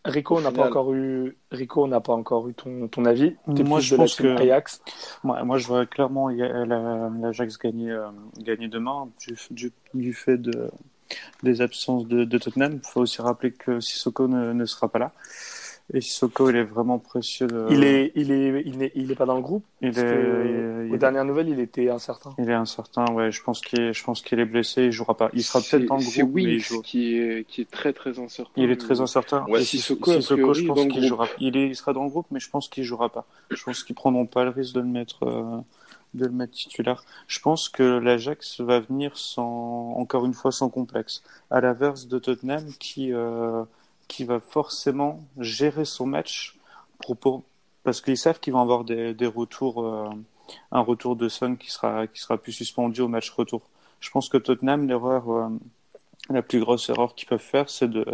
Rico, 0.06 0.42
n'a 0.42 0.52
pas 0.52 0.68
encore 0.68 0.94
eu, 0.94 1.38
Rico, 1.52 1.88
n'a 1.88 2.02
pas 2.02 2.14
encore 2.14 2.50
eu 2.50 2.54
ton, 2.54 2.88
ton 2.90 3.06
avis. 3.06 3.36
Moi, 3.48 3.80
je 3.80 3.96
pense 3.96 4.16
que 4.16 4.28
Ajax. 4.38 4.82
Moi, 5.24 5.44
moi, 5.44 5.58
je 5.58 5.68
vois 5.68 5.86
clairement 5.86 6.30
l'Ajax 6.30 7.58
gagner, 7.58 7.92
euh, 7.92 8.08
gagner 8.38 8.68
demain 8.68 9.10
du, 9.52 9.72
du, 9.94 10.14
fait 10.14 10.38
de, 10.38 10.70
des 11.42 11.62
absences 11.62 12.06
de, 12.06 12.26
de 12.26 12.38
Tottenham. 12.38 12.80
Il 12.84 12.88
faut 12.88 13.02
aussi 13.02 13.22
rappeler 13.22 13.52
que 13.52 13.80
Sissoko 13.80 14.28
ne, 14.28 14.52
ne 14.52 14.66
sera 14.66 14.90
pas 14.90 15.00
là. 15.00 15.12
Et 15.94 16.00
Sissoko, 16.00 16.50
il 16.50 16.56
est 16.56 16.64
vraiment 16.64 16.98
précieux. 16.98 17.48
Il 17.70 17.84
est, 17.84 18.14
il 18.16 18.32
est, 18.32 18.64
il 18.66 18.82
est, 18.84 18.92
il 18.96 19.12
est 19.12 19.16
pas 19.16 19.26
dans 19.26 19.36
le 19.36 19.42
groupe. 19.42 19.66
Il 19.82 19.98
est, 20.00 20.92
aux 20.92 20.98
dernières 20.98 21.26
nouvelles, 21.26 21.50
il 21.50 21.60
était 21.60 21.90
incertain. 21.90 22.34
Il 22.40 22.50
est 22.50 22.54
incertain, 22.54 23.06
ouais. 23.14 23.32
Je 23.32 23.44
pense 23.44 23.60
qu'il, 23.60 23.82
est, 23.82 23.94
je 23.94 24.04
pense 24.04 24.22
qu'il 24.22 24.40
est 24.40 24.46
blessé. 24.46 24.84
Il 24.84 24.92
jouera 24.92 25.16
pas. 25.18 25.30
Il 25.34 25.44
sera 25.44 25.60
peut-être 25.60 25.86
dans 25.86 25.98
le 25.98 26.02
groupe. 26.02 26.14
C'est 26.14 26.24
oui, 26.24 26.64
qui 26.84 27.18
est, 27.18 27.46
qui 27.48 27.62
est 27.62 27.70
très 27.70 27.92
très 27.92 28.18
incertain. 28.18 28.52
Il 28.56 28.72
est 28.72 28.78
très 28.78 29.02
incertain. 29.02 29.46
Ouais, 29.50 29.64
Sissoko, 29.64 30.14
Sissoko 30.14 30.54
je 30.54 30.66
pense 30.66 30.86
qu'il 30.88 31.06
jouera. 31.06 31.28
Il, 31.40 31.58
est, 31.58 31.68
il 31.68 31.76
sera 31.76 31.92
dans 31.92 32.06
le 32.06 32.10
groupe, 32.10 32.28
mais 32.32 32.40
je 32.40 32.50
pense 32.50 32.70
qu'il 32.70 32.86
jouera 32.86 33.10
pas. 33.10 33.26
Je 33.52 33.62
pense 33.64 33.84
qu'ils 33.84 33.96
prendront 33.96 34.26
pas 34.26 34.46
le 34.46 34.52
risque 34.52 34.76
de 34.76 34.80
le 34.80 34.88
mettre. 34.88 35.24
Euh, 35.24 35.60
de 36.14 36.26
le 36.26 36.32
mettre 36.32 36.54
titulaire. 36.54 37.04
Je 37.28 37.40
pense 37.40 37.70
que 37.70 37.84
l'Ajax 37.84 38.62
va 38.62 38.80
venir 38.80 39.18
sans, 39.18 39.96
encore 39.98 40.26
une 40.26 40.36
fois, 40.36 40.52
sans 40.52 40.70
complexe. 40.70 41.24
À 41.50 41.60
l'inverse 41.60 42.08
de 42.08 42.20
Tottenham, 42.20 42.64
qui, 42.80 43.12
euh, 43.12 43.64
qui 44.14 44.26
va 44.26 44.40
forcément 44.40 45.24
gérer 45.40 45.86
son 45.86 46.06
match 46.06 46.56
pour, 47.00 47.42
parce 47.84 48.00
qu'ils 48.00 48.16
savent 48.16 48.40
qu'ils 48.40 48.54
vont 48.54 48.62
avoir 48.62 48.84
des, 48.84 49.16
des 49.16 49.26
retours, 49.26 49.84
euh, 49.84 50.08
un 50.72 50.82
retour 50.82 51.16
de 51.16 51.28
Son 51.30 51.56
qui 51.56 51.72
sera, 51.72 52.06
qui 52.06 52.22
sera 52.22 52.38
plus 52.38 52.52
suspendu 52.52 53.02
au 53.02 53.08
match 53.08 53.32
retour. 53.32 53.64
Je 54.02 54.12
pense 54.12 54.30
que 54.30 54.38
Tottenham, 54.38 54.88
l'erreur, 54.88 55.32
euh, 55.32 55.50
la 56.30 56.44
plus 56.44 56.60
grosse 56.60 56.90
erreur 56.90 57.16
qu'ils 57.16 57.28
peuvent 57.28 57.40
faire, 57.40 57.72
c'est 57.72 57.90
de, 57.90 58.06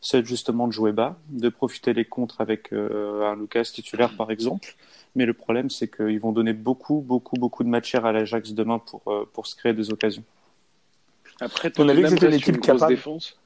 c'est 0.00 0.24
justement 0.24 0.68
de 0.68 0.72
jouer 0.72 0.92
bas, 0.92 1.16
de 1.28 1.48
profiter 1.48 1.92
des 1.92 2.04
contres 2.04 2.40
avec 2.40 2.72
un 2.72 3.34
Lucas 3.34 3.64
titulaire 3.64 4.16
par 4.16 4.30
exemple. 4.30 4.76
Mais 5.16 5.26
le 5.26 5.34
problème, 5.34 5.70
c'est 5.70 5.90
qu'ils 5.94 6.20
vont 6.20 6.30
donner 6.30 6.52
beaucoup, 6.52 7.00
beaucoup, 7.00 7.36
beaucoup 7.36 7.64
de 7.64 7.68
matière 7.68 8.06
à 8.06 8.12
l'Ajax 8.12 8.52
demain 8.52 8.78
pour, 8.78 9.02
pour 9.32 9.48
se 9.48 9.56
créer 9.56 9.74
des 9.74 9.90
occasions. 9.90 10.22
Après, 11.40 11.72
on 11.78 11.88
a 11.88 11.94
vu 11.94 12.02
que 12.02 12.10
c'était 12.10 12.28
une 12.28 12.34
équipe 12.34 12.60
capable. 12.60 12.94
Défense. 12.94 13.39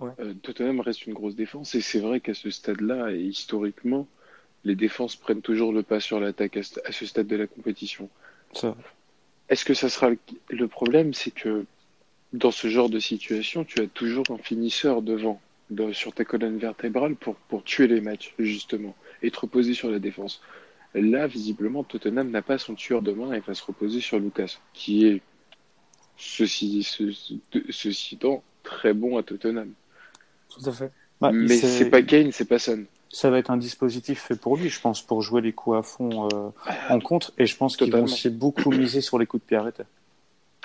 Euh, 0.00 0.34
Tottenham 0.42 0.80
reste 0.80 1.06
une 1.06 1.14
grosse 1.14 1.34
défense 1.34 1.74
et 1.74 1.80
c'est 1.80 1.98
vrai 1.98 2.20
qu'à 2.20 2.34
ce 2.34 2.50
stade-là 2.50 3.12
et 3.12 3.20
historiquement, 3.20 4.06
les 4.64 4.74
défenses 4.74 5.16
prennent 5.16 5.42
toujours 5.42 5.72
le 5.72 5.82
pas 5.82 6.00
sur 6.00 6.20
l'attaque 6.20 6.56
à, 6.56 6.92
ce 6.92 7.06
stade 7.06 7.26
de 7.26 7.36
la 7.36 7.46
compétition. 7.46 8.08
Est-ce 9.48 9.64
que 9.64 9.74
ça 9.74 9.88
sera 9.88 10.10
le, 10.50 10.68
problème 10.68 11.14
C'est 11.14 11.30
que 11.30 11.64
dans 12.32 12.50
ce 12.50 12.68
genre 12.68 12.90
de 12.90 13.00
situation, 13.00 13.64
tu 13.64 13.80
as 13.80 13.86
toujours 13.86 14.24
un 14.30 14.38
finisseur 14.38 15.02
devant 15.02 15.40
sur 15.92 16.12
ta 16.14 16.24
colonne 16.24 16.58
vertébrale 16.58 17.14
pour, 17.14 17.34
pour 17.34 17.62
tuer 17.62 17.88
les 17.88 18.00
matchs, 18.00 18.34
justement, 18.38 18.94
et 19.22 19.30
te 19.30 19.40
reposer 19.40 19.74
sur 19.74 19.90
la 19.90 19.98
défense. 19.98 20.40
Là, 20.94 21.26
visiblement, 21.26 21.84
Tottenham 21.84 22.30
n'a 22.30 22.40
pas 22.40 22.56
son 22.56 22.74
tueur 22.74 23.02
de 23.02 23.12
main 23.12 23.32
et 23.32 23.40
va 23.40 23.54
se 23.54 23.62
reposer 23.62 24.00
sur 24.00 24.18
Lucas, 24.18 24.58
qui 24.72 25.06
est, 25.06 25.20
ceci, 26.16 26.82
ceci, 26.82 27.40
ceci 27.70 28.14
étant, 28.14 28.42
très 28.62 28.94
bon 28.94 29.18
à 29.18 29.22
Tottenham. 29.22 29.72
Tout 30.62 30.68
à 30.68 30.72
fait. 30.72 30.90
Bah, 31.20 31.30
mais 31.32 31.56
c'est 31.56 31.90
pas 31.90 32.02
Kane, 32.02 32.32
c'est 32.32 32.44
pas 32.48 32.58
Son. 32.58 32.84
Ça 33.10 33.30
va 33.30 33.38
être 33.38 33.50
un 33.50 33.56
dispositif 33.56 34.20
fait 34.20 34.38
pour 34.38 34.56
lui, 34.56 34.68
je 34.68 34.80
pense, 34.80 35.00
pour 35.00 35.22
jouer 35.22 35.40
les 35.40 35.52
coups 35.52 35.78
à 35.78 35.82
fond 35.82 36.28
euh, 36.32 36.50
en 36.90 37.00
contre. 37.00 37.32
Et 37.38 37.46
je 37.46 37.56
pense 37.56 37.76
qu'ils 37.76 37.90
vont 37.90 38.04
aussi 38.04 38.28
beaucoup 38.28 38.70
miser 38.70 39.00
sur 39.00 39.18
les 39.18 39.24
coups 39.24 39.42
de 39.44 39.48
pied 39.48 39.56
arrêtés. 39.56 39.84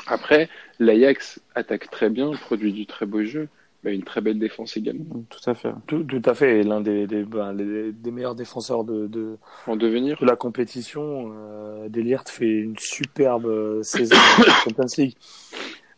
Après, 0.08 0.50
l'Ajax 0.80 1.40
attaque 1.56 1.90
très 1.90 2.10
bien, 2.10 2.32
produit 2.34 2.74
du 2.74 2.86
très 2.86 3.06
beau 3.06 3.24
jeu, 3.24 3.48
mais 3.84 3.96
une 3.96 4.04
très 4.04 4.20
belle 4.20 4.40
défense 4.40 4.76
également. 4.76 5.24
Tout 5.30 5.50
à 5.50 5.56
fait. 5.56 5.72
Tout, 5.88 6.22
à 6.26 6.34
fait. 6.34 6.60
Et 6.60 6.64
l'un 6.64 6.82
des, 6.82 7.08
des, 7.08 7.24
bah, 7.24 7.54
des, 7.54 8.12
meilleurs 8.12 8.36
défenseurs 8.36 8.84
de, 8.84 9.08
de, 9.08 9.38
en 9.68 9.78
devenir. 9.78 10.18
de 10.20 10.26
la 10.26 10.36
compétition. 10.36 11.32
Euh, 11.34 11.88
Delirte 11.88 12.30
fait 12.30 12.50
une 12.50 12.78
superbe 12.78 13.46
euh, 13.46 13.84
saison 13.84 14.16
en 14.16 14.44
Champions 14.64 14.86
League. 14.98 15.16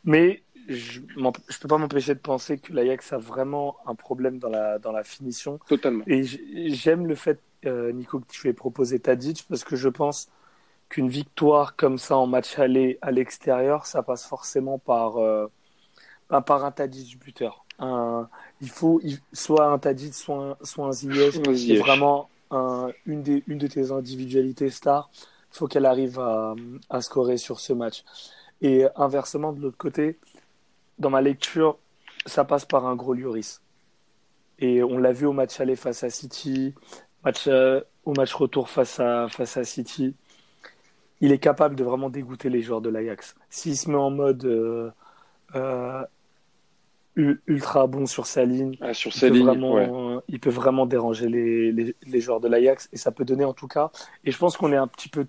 Mais 0.04 0.44
je 0.68 1.00
ne 1.00 1.32
peux 1.62 1.68
pas 1.68 1.78
m'empêcher 1.78 2.16
de 2.16 2.20
penser 2.20 2.58
que 2.58 2.74
l'Ajax 2.74 3.14
a 3.14 3.18
vraiment 3.18 3.78
un 3.86 3.96
problème 3.96 4.40
dans 4.40 4.50
la, 4.50 4.80
dans 4.80 4.92
la 4.92 5.04
finition. 5.04 5.60
Totalement. 5.68 6.04
Et 6.08 6.24
j'aime 6.24 7.08
le 7.08 7.16
fait, 7.16 7.40
euh, 7.66 7.92
Nico, 7.92 8.20
que 8.20 8.28
tu 8.28 8.48
aies 8.48 8.54
proposé 8.54 9.00
Tadic 9.00 9.46
parce 9.50 9.64
que 9.64 9.76
je 9.76 9.90
pense 9.90 10.30
qu'une 10.90 11.10
victoire 11.10 11.76
comme 11.76 11.98
ça 11.98 12.18
en 12.18 12.28
match 12.28 12.60
aller 12.60 12.98
à 13.02 13.12
l'extérieur, 13.12 13.86
ça 13.86 14.04
passe 14.04 14.26
forcément 14.26 14.78
par, 14.78 15.18
euh, 15.18 15.48
par 16.46 16.66
un 16.66 16.72
Tadic 16.72 17.20
buteur. 17.20 17.66
Un, 17.80 18.30
il 18.62 18.70
faut 18.70 19.02
soit 19.34 19.66
un 19.68 19.78
Tadic, 19.80 20.14
soit 20.14 20.58
un, 20.62 20.66
soit 20.66 20.88
un 20.88 20.92
Ziyech. 20.92 21.36
C'est 21.56 21.78
vraiment 21.78 22.30
un, 22.52 22.90
une, 23.06 23.22
des, 23.22 23.44
une 23.48 23.58
de 23.58 23.68
tes 23.68 23.92
individualités 23.92 24.70
stars. 24.70 25.10
Il 25.54 25.58
faut 25.58 25.68
qu'elle 25.68 25.86
arrive 25.86 26.20
à, 26.20 26.56
à 26.90 27.02
scorer 27.02 27.38
sur 27.38 27.60
ce 27.60 27.74
match. 27.74 28.04
Et 28.62 28.86
inversement, 28.96 29.54
de 29.54 29.62
l'autre 29.62 29.78
côté, 29.78 30.18
dans 31.00 31.10
ma 31.10 31.22
lecture, 31.22 31.78
ça 32.25 32.44
passe 32.46 32.66
par 32.66 32.86
un 32.86 32.96
gros 32.96 33.14
Lloris. 33.14 33.62
Et 34.60 34.84
on 34.84 34.98
l'a 34.98 35.12
vu 35.12 35.25
au 35.25 35.34
match 35.34 35.60
aller 35.60 35.75
face 35.75 36.04
à 36.04 36.10
City, 36.10 36.74
match, 37.24 37.48
euh, 37.48 37.82
au 38.06 38.14
match 38.14 38.34
retour 38.34 38.70
face 38.70 39.00
à, 39.00 39.28
face 39.28 39.58
à 39.58 39.64
City. 39.64 40.16
Il 41.22 41.32
est 41.32 41.40
capable 41.40 41.75
de 41.75 41.84
vraiment 41.84 42.10
dégoûter 42.10 42.50
les 42.50 42.62
joueurs 42.62 42.82
de 42.82 42.90
l'Ajax. 42.90 43.36
S'il 43.50 43.78
se 43.78 43.90
met 43.90 43.98
en 43.98 44.12
mode 44.12 44.46
euh, 44.46 44.92
euh, 45.56 46.04
ultra 47.16 47.88
bon 47.88 48.06
sur 48.06 48.28
sa 48.28 48.46
ligne, 48.46 48.78
ah, 48.82 48.94
sur 48.94 49.14
sa 49.14 49.28
il, 49.28 49.34
ligne 49.34 49.46
vraiment, 49.46 50.22
il 50.28 50.40
peut 50.40 50.50
vraiment 50.50 50.86
déranger 50.86 51.28
les, 51.30 51.72
les, 51.72 51.96
les 52.06 52.22
joueurs 52.22 52.40
de 52.40 52.48
l'Ajax. 52.48 52.90
Et 52.94 52.98
ça 52.98 53.12
peut 53.12 53.25
donner 53.25 53.46
en 53.46 53.54
tout 53.54 53.68
cas. 53.68 53.92
Et 54.24 54.32
je 54.32 54.38
pense 54.38 54.56
qu'on 54.56 54.72
est 54.72 54.78
un 54.78 54.88
petit 54.88 55.10
peu 55.10 55.25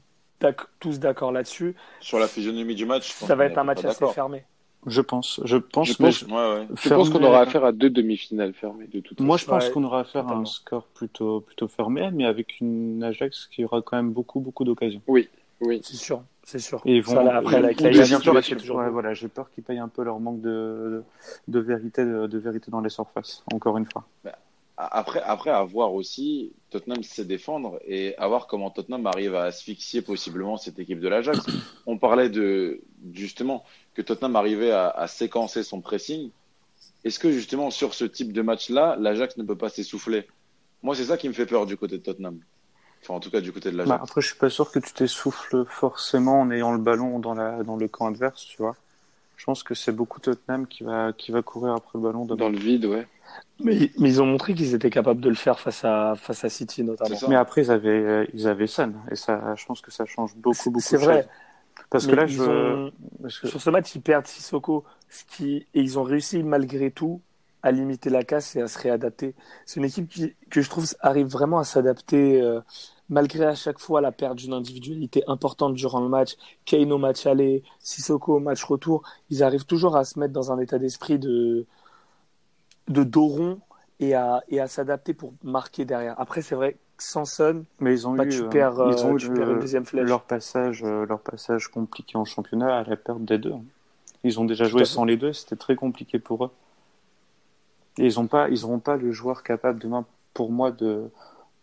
tous 0.80 0.98
d'accord 0.98 1.32
là-dessus. 1.32 1.74
Sur 2.00 2.18
la 2.18 2.28
physionomie 2.28 2.74
du 2.74 2.86
match, 2.86 3.12
ça 3.12 3.34
va 3.34 3.46
être 3.46 3.58
un 3.58 3.64
match 3.64 3.84
assez 3.84 4.06
fermé. 4.08 4.44
Je 4.86 5.00
pense. 5.00 5.40
Je 5.44 5.56
pense, 5.56 5.88
je 5.88 5.94
pense, 5.96 6.20
je 6.20 6.88
pense 6.88 7.10
qu'on 7.10 7.22
aura 7.24 7.40
affaire 7.40 7.64
à 7.64 7.72
deux 7.72 7.90
demi-finales 7.90 8.54
fermées 8.54 8.86
de 8.86 9.00
toute 9.00 9.20
Moi, 9.20 9.36
je 9.36 9.44
pense 9.44 9.68
qu'on 9.68 9.84
aura 9.84 10.00
affaire 10.00 10.28
à 10.28 10.34
un 10.34 10.44
score 10.44 10.84
plutôt, 10.94 11.40
plutôt 11.40 11.68
fermé, 11.68 12.08
mais 12.12 12.24
avec 12.24 12.60
une 12.60 13.02
Ajax 13.02 13.48
qui 13.48 13.64
aura 13.64 13.82
quand 13.82 13.96
même 13.96 14.12
beaucoup, 14.12 14.40
beaucoup 14.40 14.64
d'occasions. 14.64 15.02
Oui, 15.08 15.28
oui. 15.60 15.80
C'est 15.82 15.96
sûr. 15.96 16.22
C'est 16.44 16.60
sûr. 16.60 16.80
Et 16.84 17.00
vont, 17.00 17.26
après, 17.28 17.56
avec 17.56 17.80
la 17.80 17.90
ouais, 17.90 18.90
voilà, 18.90 19.14
j'ai 19.14 19.26
peur 19.26 19.50
qu'ils 19.50 19.64
payent 19.64 19.80
un 19.80 19.88
peu 19.88 20.04
leur 20.04 20.20
manque 20.20 20.40
de, 20.40 21.02
de, 21.48 21.58
vérité, 21.58 22.04
de, 22.04 22.38
vérité 22.38 22.70
dans 22.70 22.80
les 22.80 22.88
surfaces, 22.88 23.42
encore 23.52 23.76
une 23.76 23.86
fois. 23.86 24.04
Bah, 24.22 24.38
après, 24.76 25.22
après, 25.22 25.50
à 25.50 25.62
voir 25.64 25.94
aussi, 25.94 26.52
Tottenham 26.70 27.02
sait 27.02 27.24
défendre 27.24 27.80
et 27.86 28.14
à 28.18 28.28
voir 28.28 28.46
comment 28.46 28.70
Tottenham 28.70 29.06
arrive 29.06 29.34
à 29.34 29.44
asphyxier 29.44 30.02
possiblement 30.02 30.58
cette 30.58 30.78
équipe 30.78 31.00
de 31.00 31.08
l'Ajax. 31.08 31.40
On 31.86 31.96
parlait 31.96 32.28
de, 32.28 32.82
justement, 33.14 33.64
que 33.94 34.02
Tottenham 34.02 34.36
arrivait 34.36 34.72
à, 34.72 35.06
séquencer 35.06 35.62
son 35.62 35.80
pressing. 35.80 36.30
Est-ce 37.04 37.18
que 37.18 37.32
justement 37.32 37.70
sur 37.70 37.94
ce 37.94 38.04
type 38.04 38.34
de 38.34 38.42
match-là, 38.42 38.96
l'Ajax 39.00 39.38
ne 39.38 39.44
peut 39.44 39.56
pas 39.56 39.70
s'essouffler? 39.70 40.26
Moi, 40.82 40.94
c'est 40.94 41.04
ça 41.04 41.16
qui 41.16 41.28
me 41.28 41.32
fait 41.32 41.46
peur 41.46 41.64
du 41.64 41.78
côté 41.78 41.96
de 41.96 42.02
Tottenham. 42.02 42.38
Enfin, 43.02 43.14
en 43.14 43.20
tout 43.20 43.30
cas, 43.30 43.40
du 43.40 43.52
côté 43.52 43.70
de 43.70 43.78
l'Ajax. 43.78 43.96
Bah, 43.96 44.02
après, 44.02 44.20
je 44.20 44.26
suis 44.26 44.36
pas 44.36 44.50
sûr 44.50 44.70
que 44.70 44.78
tu 44.78 44.92
t'essouffles 44.92 45.64
forcément 45.70 46.40
en 46.42 46.50
ayant 46.50 46.72
le 46.72 46.80
ballon 46.80 47.18
dans, 47.18 47.34
la, 47.34 47.62
dans 47.62 47.76
le 47.76 47.88
camp 47.88 48.08
adverse, 48.08 48.44
tu 48.44 48.58
vois. 48.58 48.76
Je 49.36 49.44
pense 49.44 49.62
que 49.62 49.74
c'est 49.74 49.92
beaucoup 49.92 50.20
Tottenham 50.20 50.66
qui 50.66 50.82
va, 50.82 51.12
qui 51.12 51.30
va 51.30 51.42
courir 51.42 51.74
après 51.74 51.92
le 51.94 52.00
ballon. 52.00 52.24
Dans 52.24 52.48
le 52.48 52.58
vide, 52.58 52.86
ouais. 52.86 53.06
Mais, 53.60 53.90
mais, 53.98 54.08
ils 54.08 54.22
ont 54.22 54.26
montré 54.26 54.54
qu'ils 54.54 54.74
étaient 54.74 54.90
capables 54.90 55.20
de 55.20 55.28
le 55.28 55.34
faire 55.34 55.60
face 55.60 55.84
à, 55.84 56.14
face 56.16 56.44
à 56.44 56.48
City, 56.48 56.82
notamment. 56.82 57.16
Mais 57.28 57.36
après, 57.36 57.62
ils 57.62 57.70
avaient, 57.70 58.28
ils 58.32 58.48
avaient 58.48 58.66
Sun. 58.66 58.94
Et 59.10 59.16
ça, 59.16 59.54
je 59.56 59.66
pense 59.66 59.80
que 59.80 59.90
ça 59.90 60.06
change 60.06 60.34
beaucoup, 60.36 60.70
beaucoup. 60.70 60.80
C'est 60.80 60.96
vrai. 60.96 61.28
Parce 61.90 62.06
que 62.06 62.14
là, 62.14 62.26
je... 62.26 62.90
sur 63.28 63.60
ce 63.60 63.70
match, 63.70 63.94
ils 63.94 64.00
perdent 64.00 64.26
Sissoko, 64.26 64.84
ce 65.08 65.24
qui... 65.24 65.66
et 65.74 65.80
ils 65.80 65.98
ont 65.98 66.02
réussi 66.02 66.42
malgré 66.42 66.90
tout 66.90 67.20
à 67.62 67.72
limiter 67.72 68.10
la 68.10 68.22
casse 68.22 68.56
et 68.56 68.62
à 68.62 68.68
se 68.68 68.78
réadapter. 68.78 69.34
C'est 69.64 69.80
une 69.80 69.86
équipe 69.86 70.08
qui, 70.08 70.34
que 70.50 70.60
je 70.60 70.70
trouve 70.70 70.86
arrive 71.00 71.26
vraiment 71.26 71.58
à 71.58 71.64
s'adapter 71.64 72.40
euh, 72.40 72.60
malgré 73.08 73.44
à 73.44 73.54
chaque 73.54 73.78
fois 73.78 74.00
la 74.00 74.12
perte 74.12 74.36
d'une 74.36 74.52
individualité 74.52 75.22
importante 75.26 75.74
durant 75.74 76.00
le 76.00 76.08
match. 76.08 76.36
Kane 76.64 76.92
au 76.92 76.98
match 76.98 77.26
aller, 77.26 77.62
Sissoko 77.78 78.36
au 78.36 78.40
match 78.40 78.64
retour, 78.64 79.02
ils 79.30 79.42
arrivent 79.42 79.66
toujours 79.66 79.96
à 79.96 80.04
se 80.04 80.18
mettre 80.18 80.32
dans 80.32 80.52
un 80.52 80.58
état 80.58 80.78
d'esprit 80.78 81.18
de, 81.18 81.66
de 82.88 83.04
dos 83.04 83.26
rond 83.26 83.60
et 84.00 84.14
à, 84.14 84.42
et 84.48 84.60
à 84.60 84.66
s'adapter 84.66 85.14
pour 85.14 85.32
marquer 85.42 85.84
derrière. 85.84 86.18
Après, 86.18 86.42
c'est 86.42 86.54
vrai 86.54 86.76
Sanson, 86.98 87.64
mais 87.78 87.92
ils 87.92 88.08
ont 88.08 88.14
bah, 88.14 88.24
eu, 88.24 88.30
tu 88.30 88.48
perds, 88.48 88.74
ils 88.88 89.04
ont 89.04 89.14
euh, 89.14 89.18
tu 89.18 89.30
perds 89.30 89.50
une 89.50 89.58
deuxième 89.58 89.84
flèche. 89.84 90.08
Leur 90.08 90.22
passage, 90.22 90.82
euh, 90.82 91.04
leur 91.06 91.20
passage 91.20 91.68
compliqué 91.68 92.16
en 92.16 92.24
championnat 92.24 92.78
à 92.78 92.84
la 92.84 92.96
perte 92.96 93.22
des 93.22 93.38
deux. 93.38 93.52
Ils 94.24 94.40
ont 94.40 94.44
déjà 94.44 94.64
joué 94.64 94.84
sans 94.84 95.04
les 95.04 95.16
deux, 95.16 95.32
c'était 95.32 95.56
très 95.56 95.76
compliqué 95.76 96.18
pour 96.18 96.46
eux. 96.46 96.50
Et 97.98 98.06
ils 98.06 98.18
n'ont 98.18 98.26
pas, 98.26 98.48
ils 98.48 98.62
n'auront 98.62 98.78
pas 98.78 98.96
le 98.96 99.12
joueur 99.12 99.42
capable 99.42 99.78
demain, 99.78 100.04
pour 100.34 100.50
moi, 100.50 100.70
de, 100.70 101.10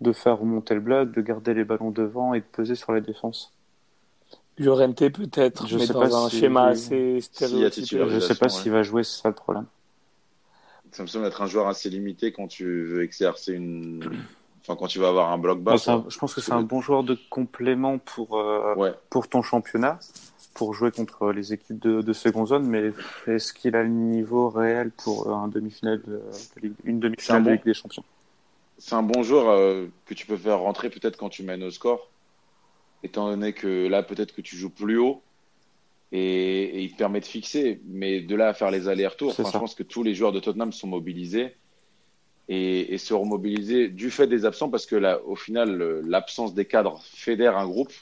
de 0.03 0.13
faire 0.13 0.39
remonter 0.39 0.75
le 0.75 0.81
bloc, 0.81 1.11
de 1.11 1.21
garder 1.21 1.53
les 1.53 1.63
ballons 1.63 1.91
devant 1.91 2.33
et 2.33 2.39
de 2.39 2.45
peser 2.45 2.75
sur 2.75 2.91
la 2.91 3.01
défense. 3.01 3.51
Llorente 4.59 5.09
peut-être, 5.09 5.67
je 5.67 5.77
mais 5.77 5.87
sais 5.87 5.93
dans 5.93 6.01
pas 6.01 6.15
un 6.15 6.29
schéma 6.29 6.65
assez 6.65 7.21
stéréotypé. 7.21 8.05
je 8.07 8.19
sais 8.19 8.35
pas 8.35 8.49
s'il 8.49 8.71
va 8.71 8.83
jouer, 8.83 9.03
c'est 9.03 9.21
ça 9.21 9.29
le 9.29 9.35
problème. 9.35 9.65
Ça 10.91 11.01
me 11.01 11.07
semble 11.07 11.25
être 11.25 11.41
un 11.41 11.47
joueur 11.47 11.67
assez 11.67 11.89
limité 11.89 12.31
quand 12.31 12.47
tu 12.47 12.83
veux 12.85 13.01
exercer 13.01 13.53
une 13.53 13.99
Enfin, 14.65 14.77
quand 14.79 14.87
tu 14.87 14.99
vas 14.99 15.09
avoir 15.09 15.31
un 15.31 15.37
bloc 15.37 15.61
bas. 15.61 15.75
je 15.75 16.17
pense 16.17 16.33
que 16.33 16.39
c'est 16.39 16.53
un 16.53 16.61
bon 16.61 16.79
joueur 16.79 17.03
de 17.03 17.17
complément 17.29 17.97
pour, 17.97 18.39
euh, 18.39 18.93
pour 19.09 19.27
ton 19.27 19.41
championnat, 19.41 19.99
pour 20.53 20.73
jouer 20.73 20.89
contre 20.89 21.33
les 21.33 21.51
équipes 21.51 21.79
de, 21.79 22.01
de 22.01 22.13
seconde 22.13 22.47
zone, 22.47 22.65
mais 22.67 22.93
est-ce 23.27 23.51
qu'il 23.51 23.75
a 23.75 23.83
le 23.83 23.89
niveau 23.89 24.49
réel 24.49 24.91
pour 24.91 25.29
un 25.29 25.49
demi-finale 25.49 26.01
de, 26.07 26.21
une 26.85 27.01
demi-finale 27.01 27.43
de 27.43 27.51
Ligue 27.51 27.65
des 27.65 27.73
Champions? 27.73 28.05
C'est 28.85 28.95
un 28.95 29.01
bon 29.01 29.23
joueur 29.23 29.47
euh, 29.47 29.85
que 30.03 30.13
tu 30.13 30.27
peux 30.27 30.35
faire 30.35 30.59
rentrer 30.59 30.89
peut-être 30.89 31.15
quand 31.15 31.29
tu 31.29 31.41
mènes 31.41 31.63
au 31.63 31.71
score, 31.71 32.11
étant 33.01 33.29
donné 33.29 33.53
que 33.53 33.87
là, 33.87 34.03
peut-être 34.03 34.35
que 34.35 34.41
tu 34.41 34.57
joues 34.57 34.71
plus 34.71 34.97
haut. 34.97 35.21
Et, 36.11 36.83
il 36.83 36.91
te 36.91 36.97
permet 36.97 37.21
de 37.21 37.25
fixer, 37.25 37.79
mais 37.87 38.19
de 38.19 38.35
là 38.35 38.49
à 38.49 38.53
faire 38.53 38.71
les 38.71 38.89
allers-retours, 38.89 39.33
je 39.37 39.57
pense 39.57 39.73
que 39.73 39.83
tous 39.83 40.03
les 40.03 40.13
joueurs 40.13 40.33
de 40.33 40.41
Tottenham 40.41 40.73
sont 40.73 40.87
mobilisés 40.87 41.55
et, 42.49 42.97
se 42.97 43.13
remobiliser 43.13 43.87
du 43.87 44.11
fait 44.11 44.27
des 44.27 44.43
absents 44.43 44.69
parce 44.69 44.85
que 44.85 44.97
là, 44.97 45.21
au 45.25 45.37
final, 45.37 46.01
l'absence 46.05 46.53
des 46.53 46.65
cadres 46.65 46.99
fédère 47.05 47.57
un 47.57 47.65
groupe. 47.65 47.93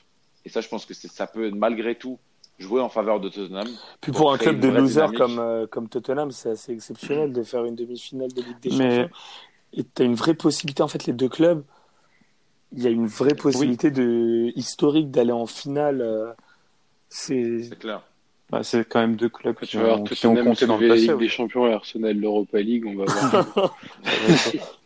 Et 0.46 0.50
ça, 0.50 0.62
je 0.62 0.68
pense 0.68 0.88
que 0.88 0.96
ça 0.96 1.28
peut 1.28 1.52
malgré 1.52 1.94
tout 1.94 2.18
jouer 2.58 2.82
en 2.82 2.90
faveur 2.90 3.20
de 3.20 3.30
Tottenham. 3.30 3.68
Puis 4.02 4.12
pour, 4.12 4.34
un 4.34 4.38
club 4.40 4.60
de 4.60 4.68
losers 4.68 5.14
comme, 5.14 5.38
euh, 5.38 5.68
comme 5.68 5.88
Tottenham, 5.90 6.32
c'est 6.32 6.50
assez 6.50 6.72
exceptionnel 6.72 7.32
de 7.34 7.44
faire 7.44 7.66
une 7.66 7.76
demi-finale 7.76 8.34
de 8.34 8.42
Ligue 8.42 8.60
des 8.62 8.70
Champions. 8.72 9.10
Et 9.74 9.84
tu 9.84 10.02
as 10.02 10.06
une 10.06 10.16
vraie 10.16 10.34
possibilité, 10.34 10.84
en 10.84 10.88
fait, 10.88 11.06
les 11.06 11.14
deux 11.14 11.30
clubs, 11.30 11.64
il 12.74 12.84
y 12.84 12.88
a 12.88 12.90
une 12.90 13.08
vraie 13.08 13.36
possibilité 13.36 13.92
de, 13.92 14.52
historique 14.56 15.12
d'aller 15.12 15.32
en 15.32 15.46
finale. 15.46 16.02
Euh, 16.02 16.32
c'est 17.10 17.70
clair. 17.80 18.02
Bah, 18.50 18.64
c'est 18.64 18.88
quand 18.88 19.00
même 19.00 19.16
deux 19.16 19.30
clubs 19.30 19.56
qui, 19.58 19.68
Tu 19.68 19.78
vas 19.78 19.84
ont, 19.84 19.98
voir 19.98 20.04
qui 20.04 20.28
ont 20.28 20.36
compté 20.36 20.66
dans 20.66 20.78
le 20.78 20.80
soulever 20.80 20.88
la 20.88 20.94
passé. 20.96 21.02
Ligue 21.04 21.12
ouais. 21.12 21.20
des 21.20 21.30
Champions 21.30 21.68
et 21.68 21.74
Arsenal 21.74 22.18
l'Europa 22.18 22.60
League, 22.60 22.86
on 22.86 22.96
va 22.96 23.06
voir. 23.06 23.78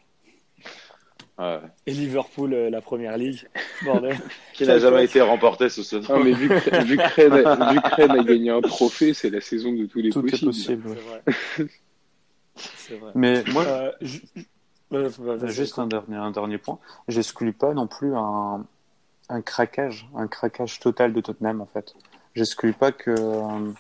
Ouais. 1.38 1.60
Et 1.86 1.92
Liverpool, 1.92 2.54
euh, 2.54 2.70
la 2.70 2.80
première 2.80 3.18
ligue. 3.18 3.46
Bordel. 3.84 4.18
Qui 4.54 4.66
n'a 4.66 4.80
jamais 4.80 5.04
été 5.04 5.20
remporté 5.20 5.68
sous 5.68 5.84
ce 5.84 5.98
nom. 5.98 6.18
non, 6.18 6.24
mais 6.24 6.32
vu 6.32 6.48
que, 6.48 6.84
vu, 6.86 6.96
que 6.96 8.12
a, 8.20 8.24
gagné 8.24 8.52
un 8.52 8.62
trophée, 8.62 9.14
c'est 9.14 9.30
la 9.30 9.42
saison 9.42 9.74
de 9.74 9.86
tous 9.86 10.00
les 10.00 10.12
Tout 10.12 10.26
est 10.26 10.42
possibles. 10.42 10.82
possible. 10.82 10.88
ouais. 10.88 11.34
C'est 11.36 11.64
vrai. 11.64 11.72
C'est 12.56 12.96
vrai. 12.96 13.12
Mais 13.16 13.44
moi, 13.52 13.66
Euh, 13.66 13.92
Juste 15.48 15.80
un 15.80 15.88
dernier, 15.88 16.16
un 16.18 16.32
dernier 16.32 16.58
point. 16.58 16.80
J'exclus 17.08 17.54
pas 17.54 17.74
non 17.74 17.88
plus 17.88 18.16
un, 18.16 18.66
un 19.30 19.42
craquage, 19.42 20.08
un 20.16 20.28
craquage 20.28 20.80
total 20.80 21.14
de 21.14 21.22
Tottenham 21.22 21.62
en 21.62 21.66
fait. 21.66 21.94
J'exclus 22.36 22.74
pas 22.74 22.92
que, 22.92 23.12
euh, 23.12 23.72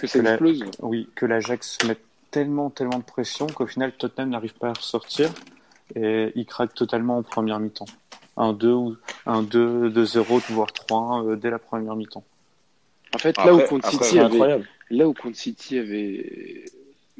Que 0.00 0.06
ça 0.06 0.18
Que 0.18 0.24
la- 0.24 0.30
explose. 0.32 0.64
oui, 0.80 1.08
que 1.14 1.26
l'Ajax 1.26 1.78
mette 1.86 2.02
tellement, 2.30 2.68
tellement 2.70 2.98
de 2.98 3.04
pression 3.04 3.46
qu'au 3.46 3.66
final 3.66 3.92
Tottenham 3.92 4.30
n'arrive 4.30 4.54
pas 4.54 4.68
à 4.70 4.72
ressortir 4.72 5.30
et 5.94 6.32
il 6.34 6.44
craque 6.46 6.74
totalement 6.74 7.18
en 7.18 7.22
première 7.22 7.60
mi-temps. 7.60 7.86
Un 8.36 8.52
2 8.52 8.72
ou 8.72 8.96
un 9.26 9.42
2, 9.42 9.90
2-0, 9.90 10.40
voire 10.50 10.72
3 10.72 11.24
euh, 11.24 11.36
dès 11.36 11.50
la 11.50 11.60
première 11.60 11.94
mi-temps. 11.94 12.24
En 13.14 13.18
fait, 13.18 13.36
là 13.36 13.44
Après- 13.44 13.72
où 13.72 13.76
après, 13.76 13.90
City 13.92 14.18
avait, 14.18 14.62
là 14.90 15.08
où 15.08 15.14
Conte 15.14 15.36
City 15.36 15.78
avait, 15.78 16.64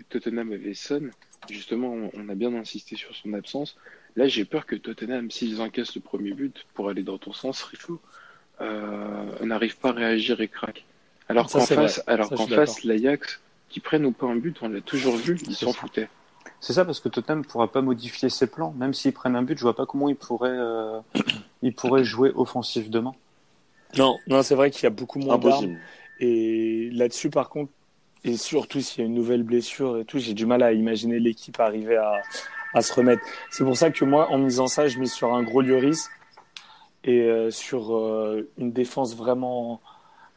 Tottenham 0.09 0.51
avait 0.53 0.75
Son, 0.75 1.09
justement, 1.51 1.95
on- 2.13 2.29
a 2.29 2.35
bien 2.35 2.55
insisté 2.55 2.97
sur 2.97 3.15
son 3.15 3.33
absence. 3.35 3.77
Là, 4.17 4.29
j'ai 4.29 4.45
peur 4.45 4.67
que 4.67 4.77
Tottenham, 4.77 5.31
s'ils 5.31 5.61
encaissent 5.61 5.95
le 5.95 6.01
premier 6.01 6.33
but, 6.33 6.65
pour 6.75 6.89
aller 6.89 7.03
dans 7.03 7.19
ton 7.19 7.33
sens, 7.33 7.63
Rifo, 7.63 8.01
euh, 8.61 9.45
n'arrive 9.45 9.77
pas 9.77 9.91
à 9.91 9.93
réagir 9.93 10.41
et 10.41 10.49
craque. 10.49 10.85
Alors 11.29 11.51
qu'en 11.51 11.61
face, 11.61 11.99
vrai. 11.99 12.05
alors 12.07 12.31
qu'en 12.31 12.47
face, 12.47 12.85
l'Ajax, 12.85 13.41
qui 13.69 13.81
prennent 13.81 14.07
ou 14.07 14.13
pas 14.13 14.27
un 14.27 14.37
but, 14.37 14.57
on 14.63 14.69
l'a 14.69 14.81
toujours 14.81 15.17
vu, 15.17 15.39
ils 15.47 15.55
s'en 15.55 15.73
foutaient. 15.73 16.09
C'est 16.61 16.73
ça 16.73 16.85
parce 16.85 17.01
que 17.01 17.09
Tottenham 17.09 17.41
ne 17.41 17.45
pourra 17.45 17.71
pas 17.71 17.83
modifier 17.83 18.29
ses 18.31 18.47
plans. 18.47 18.73
Même 18.79 18.95
s'ils 18.95 19.13
prennent 19.13 19.37
un 19.37 19.43
but, 19.43 19.59
je 19.59 19.63
vois 19.63 19.77
pas 19.77 19.87
comment 19.87 20.09
ils 20.09 20.17
pourraient, 20.17 20.49
euh, 20.51 21.01
ils 21.63 21.75
pourraient 21.75 22.05
jouer 22.05 22.33
offensif 22.35 22.89
demain. 22.89 23.15
Non, 23.99 24.17
non 24.29 24.43
c'est 24.43 24.55
vrai 24.55 24.71
qu'il 24.71 24.85
y 24.85 24.87
a 24.87 24.91
beaucoup 24.91 25.19
moins 25.19 25.39
d'armes. 25.39 25.77
Et 26.21 26.91
là-dessus, 26.93 27.31
par 27.31 27.49
contre, 27.49 27.73
et 28.25 28.37
surtout 28.37 28.81
s'il 28.81 29.01
y 29.01 29.03
a 29.03 29.07
une 29.07 29.15
nouvelle 29.15 29.43
blessure 29.43 29.99
et 29.99 30.05
tout, 30.05 30.19
j'ai 30.19 30.35
du 30.35 30.47
mal 30.47 30.63
à 30.63 30.73
imaginer 30.73 31.21
l'équipe 31.21 31.61
arriver 31.61 31.97
à, 31.97 32.23
à 32.75 32.83
se 32.83 32.93
remettre. 32.93 33.23
C'est 33.51 33.65
pour 33.65 33.77
ça 33.77 33.91
que 33.91 34.05
moi, 34.05 34.31
en 34.31 34.39
misant 34.39 34.67
ça, 34.67 34.89
je 34.89 34.99
mise 34.99 35.13
sur 35.13 35.33
un 35.33 35.43
gros 35.43 35.63
Lloris 35.63 36.09
et 37.05 37.23
euh, 37.23 37.51
sur 37.51 37.97
euh, 37.97 38.51
une 38.59 38.73
défense 38.73 39.15
vraiment, 39.15 39.81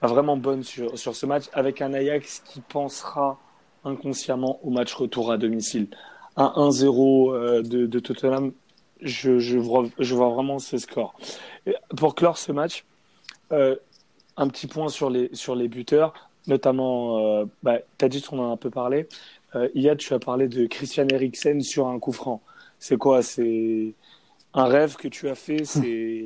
vraiment 0.01 0.37
bonne 0.37 0.63
sur, 0.63 0.97
sur 0.97 1.15
ce 1.15 1.25
match, 1.25 1.45
avec 1.53 1.81
un 1.81 1.93
Ajax 1.93 2.41
qui 2.45 2.61
pensera 2.61 3.39
inconsciemment 3.83 4.59
au 4.63 4.69
match 4.69 4.93
retour 4.93 5.31
à 5.31 5.37
domicile. 5.37 5.87
Un 6.35 6.53
1-0 6.55 7.33
euh, 7.33 7.61
de, 7.63 7.99
Tottenham, 7.99 8.51
je, 9.01 9.39
je, 9.39 9.57
vois, 9.57 9.85
je 9.97 10.13
vois 10.13 10.29
vraiment 10.29 10.59
ce 10.59 10.77
score. 10.77 11.15
Pour 11.95 12.15
clore 12.15 12.37
ce 12.37 12.51
match, 12.51 12.85
un 13.49 14.47
petit 14.49 14.67
point 14.67 14.89
sur 14.89 15.09
les, 15.09 15.29
sur 15.33 15.55
les 15.55 15.67
buteurs, 15.67 16.13
notamment, 16.47 17.19
euh, 17.41 17.45
bah, 17.63 17.79
Tadjit, 17.97 18.23
on 18.31 18.39
en 18.39 18.49
a 18.49 18.53
un 18.53 18.57
peu 18.57 18.69
parlé. 18.69 19.07
Euh, 19.55 19.69
Iyad, 19.75 19.97
tu 19.97 20.13
as 20.13 20.19
parlé 20.19 20.47
de 20.47 20.65
Christian 20.67 21.07
Eriksen 21.07 21.61
sur 21.61 21.87
un 21.87 21.99
coup 21.99 22.11
franc. 22.11 22.41
C'est 22.79 22.97
quoi? 22.97 23.21
C'est 23.21 23.93
un 24.53 24.65
rêve 24.65 24.95
que 24.95 25.07
tu 25.07 25.29
as 25.29 25.35
fait? 25.35 25.63
C'est 25.65 26.25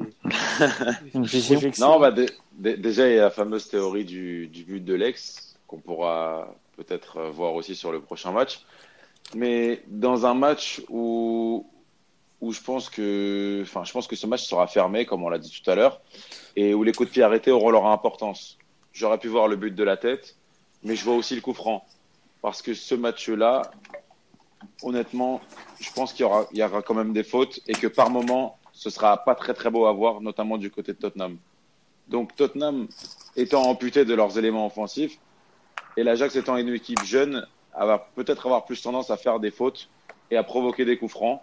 Une 1.13 1.23
vision. 1.25 1.59
Non, 1.79 1.99
bah, 1.99 2.11
dé- 2.11 2.29
dé- 2.53 2.77
déjà, 2.77 3.07
il 3.09 3.15
y 3.15 3.19
a 3.19 3.23
la 3.23 3.29
fameuse 3.29 3.67
théorie 3.67 4.05
du, 4.05 4.47
du 4.47 4.63
but 4.63 4.83
de 4.83 4.93
l'ex, 4.93 5.55
qu'on 5.67 5.77
pourra 5.77 6.53
peut-être 6.77 7.21
voir 7.31 7.53
aussi 7.53 7.75
sur 7.75 7.91
le 7.91 8.01
prochain 8.01 8.31
match. 8.31 8.61
Mais 9.35 9.81
dans 9.87 10.25
un 10.25 10.33
match 10.33 10.81
où, 10.89 11.65
où 12.41 12.51
je 12.51 12.61
pense 12.61 12.89
que, 12.89 13.59
enfin, 13.61 13.83
je 13.83 13.91
pense 13.93 14.07
que 14.07 14.15
ce 14.15 14.27
match 14.27 14.43
sera 14.43 14.67
fermé, 14.67 15.05
comme 15.05 15.23
on 15.23 15.29
l'a 15.29 15.37
dit 15.39 15.51
tout 15.51 15.69
à 15.69 15.75
l'heure, 15.75 16.01
et 16.55 16.73
où 16.73 16.83
les 16.83 16.91
coups 16.91 17.09
de 17.09 17.13
pied 17.13 17.23
arrêtés 17.23 17.51
auront 17.51 17.69
leur 17.69 17.85
importance. 17.85 18.57
J'aurais 18.93 19.17
pu 19.17 19.27
voir 19.27 19.47
le 19.47 19.55
but 19.55 19.73
de 19.73 19.83
la 19.83 19.97
tête, 19.97 20.35
mais 20.83 20.95
je 20.95 21.03
vois 21.03 21.15
aussi 21.15 21.35
le 21.35 21.41
coup 21.41 21.53
franc. 21.53 21.85
Parce 22.41 22.61
que 22.61 22.73
ce 22.73 22.95
match-là, 22.95 23.71
honnêtement, 24.81 25.41
je 25.79 25.91
pense 25.91 26.13
qu'il 26.13 26.25
y 26.25 26.63
aura, 26.63 26.81
quand 26.81 26.93
même 26.93 27.13
des 27.13 27.23
fautes 27.23 27.59
et 27.67 27.73
que 27.73 27.87
par 27.87 28.09
moment, 28.09 28.57
ce 28.73 28.89
sera 28.89 29.23
pas 29.23 29.35
très 29.35 29.53
très 29.53 29.69
beau 29.69 29.85
à 29.85 29.93
voir, 29.93 30.21
notamment 30.21 30.57
du 30.57 30.71
côté 30.71 30.93
de 30.93 30.97
Tottenham. 30.97 31.37
Donc 32.07 32.35
Tottenham 32.35 32.87
étant 33.35 33.63
amputé 33.63 34.05
de 34.05 34.13
leurs 34.13 34.37
éléments 34.37 34.65
offensifs 34.65 35.19
et 35.97 36.03
l'Ajax 36.03 36.35
étant 36.35 36.57
une 36.57 36.69
équipe 36.69 37.03
jeune, 37.03 37.47
elle 37.79 37.87
va 37.87 38.09
peut-être 38.15 38.45
avoir 38.45 38.65
plus 38.65 38.81
tendance 38.81 39.11
à 39.11 39.17
faire 39.17 39.39
des 39.39 39.51
fautes 39.51 39.89
et 40.29 40.37
à 40.37 40.43
provoquer 40.43 40.83
des 40.83 40.97
coups 40.97 41.11
francs. 41.11 41.41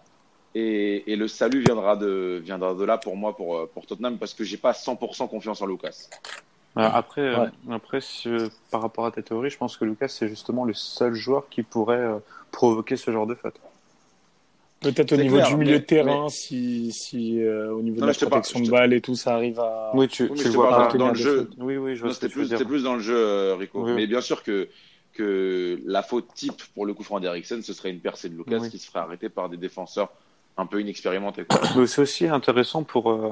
Et, 0.54 1.12
et 1.12 1.16
le 1.16 1.28
salut 1.28 1.62
viendra 1.62 1.96
de, 1.96 2.40
viendra 2.44 2.74
de 2.74 2.84
là 2.84 2.98
pour 2.98 3.16
moi, 3.16 3.37
pour, 3.37 3.68
pour 3.68 3.87
Tottenham, 3.87 4.18
parce 4.18 4.34
que 4.34 4.44
j'ai 4.44 4.56
pas 4.56 4.72
100% 4.72 5.28
confiance 5.28 5.62
en 5.62 5.66
Lucas. 5.66 6.08
Euh, 6.76 6.83
Après, 6.92 7.22
euh, 7.22 7.44
Ouais. 7.44 7.74
après 7.74 8.00
si, 8.00 8.28
par 8.70 8.83
rapport 8.83 9.07
à 9.07 9.11
ta 9.11 9.22
théorie, 9.22 9.50
je 9.50 9.59
pense 9.59 9.76
que 9.76 9.85
Lucas, 9.85 10.09
c'est 10.09 10.28
justement 10.28 10.64
le 10.64 10.74
seul 10.74 11.14
joueur 11.14 11.48
qui 11.48 11.62
pourrait 11.62 11.96
euh, 11.96 12.18
provoquer 12.52 12.96
ce 12.96 13.11
genre 13.11 13.26
de 13.26 13.35
faute. 13.35 13.54
Peut-être 14.81 15.12
au 15.12 15.16
niveau 15.16 15.37
clair, 15.37 15.48
du 15.48 15.57
milieu 15.57 15.72
mais- 15.72 15.78
de 15.81 15.85
terrain, 15.85 16.28
si, 16.28 16.92
si 16.92 17.42
euh, 17.42 17.72
au 17.74 17.83
niveau 17.83 17.96
Non, 18.00 18.07
de 18.07 18.12
la 18.12 18.26
protection 18.28 18.61
de 18.61 18.66
te- 18.66 18.70
balle 18.70 18.92
et 18.92 19.00
tout, 19.00 19.16
ça 19.16 19.35
arrive 19.35 19.59
à. 19.59 19.90
Oui, 19.94 20.07
tu, 20.07 20.28
Oui, 20.31 20.38
le 20.44 20.50
vois 20.50 20.88
pas. 20.88 20.96
dans 20.96 21.09
le 21.09 21.14
jeu. 21.16 21.50
Oui, 21.59 21.76
oui, 21.76 21.96
je 21.96 22.00
vois 22.00 22.11
Non, 22.11 22.14
ce 22.14 22.20
que 22.20 22.26
C'était 22.28 22.33
tu 22.33 22.38
veux 22.38 22.42
plus, 22.44 22.48
dire. 22.50 22.59
c'était 22.59 22.68
plus 22.70 22.83
dans 22.85 22.94
le 22.94 23.00
jeu, 23.00 23.54
Rico. 23.54 23.85
Oui. 23.85 23.92
Mais 23.96 24.07
bien 24.07 24.20
sûr 24.20 24.44
que, 24.44 24.68
que 25.14 25.81
la 25.85 26.04
faute 26.04 26.28
type 26.33 26.62
pour 26.74 26.87
le 26.87 26.94
coup 26.94 27.02
franc 27.02 27.18
d'Eriksen, 27.18 27.61
ce 27.62 27.72
serait 27.72 27.90
une 27.90 27.98
percée 27.98 28.28
de 28.28 28.37
Lucas 28.37 28.59
Oui. 28.61 28.70
qui 28.70 28.78
se 28.78 28.87
ferait 28.88 29.00
arrêter 29.00 29.28
par 29.28 29.48
des 29.48 29.57
défenseurs 29.57 30.11
un 30.57 30.66
peu 30.66 30.81
inexpérimentés. 30.81 31.44
c'est 31.88 32.00
aussi 32.02 32.28
intéressant 32.28 32.85
pour, 32.85 33.11
euh, 33.11 33.31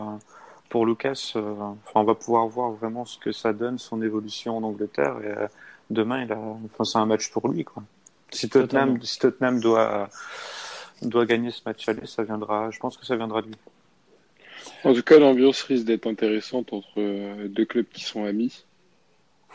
pour 0.69 0.87
Lucas. 0.87 1.33
euh, 1.37 1.55
enfin, 1.61 2.01
on 2.01 2.05
va 2.05 2.15
pouvoir 2.15 2.47
voir 2.47 2.73
vraiment 2.73 3.05
ce 3.05 3.19
que 3.19 3.33
ça 3.33 3.53
donne, 3.53 3.79
son 3.79 4.03
évolution 4.03 4.57
en 4.57 4.63
Angleterre. 4.63 5.17
Et 5.23 5.29
euh, 5.29 5.47
demain, 5.91 6.23
il 6.23 6.33
a, 6.33 6.39
enfin, 6.39 6.85
c'est 6.85 6.99
un 6.99 7.07
match 7.07 7.31
pour 7.31 7.49
lui. 7.49 7.65
Quoi. 7.65 7.83
Si, 8.31 8.49
Tottenham, 8.49 8.69
Totalement. 8.69 9.05
si 9.05 9.19
Tottenham 9.19 9.61
doit, 9.61 10.09
doit 11.03 11.27
gagner 11.27 11.51
ce 11.51 11.63
match 11.67 11.89
aller, 11.89 12.07
ça 12.07 12.23
viendra, 12.23 12.71
je 12.71 12.79
pense 12.79 12.97
que 12.97 13.07
ça 13.07 13.17
viendra 13.17 13.43
de 13.43 13.49
lui. 13.49 13.57
En 14.85 14.95
tout 14.95 15.03
cas, 15.03 15.19
l'ambiance 15.19 15.63
risque 15.63 15.85
d'être 15.85 16.07
intéressante 16.07 16.73
entre 16.73 16.99
euh, 16.99 17.49
deux 17.49 17.65
clubs 17.65 17.87
qui 17.93 18.05
sont 18.05 18.25
amis. 18.25 18.65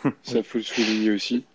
Ça 0.24 0.42
faut 0.42 0.58
le 0.58 0.64
souligner 0.64 1.12
aussi. 1.12 1.46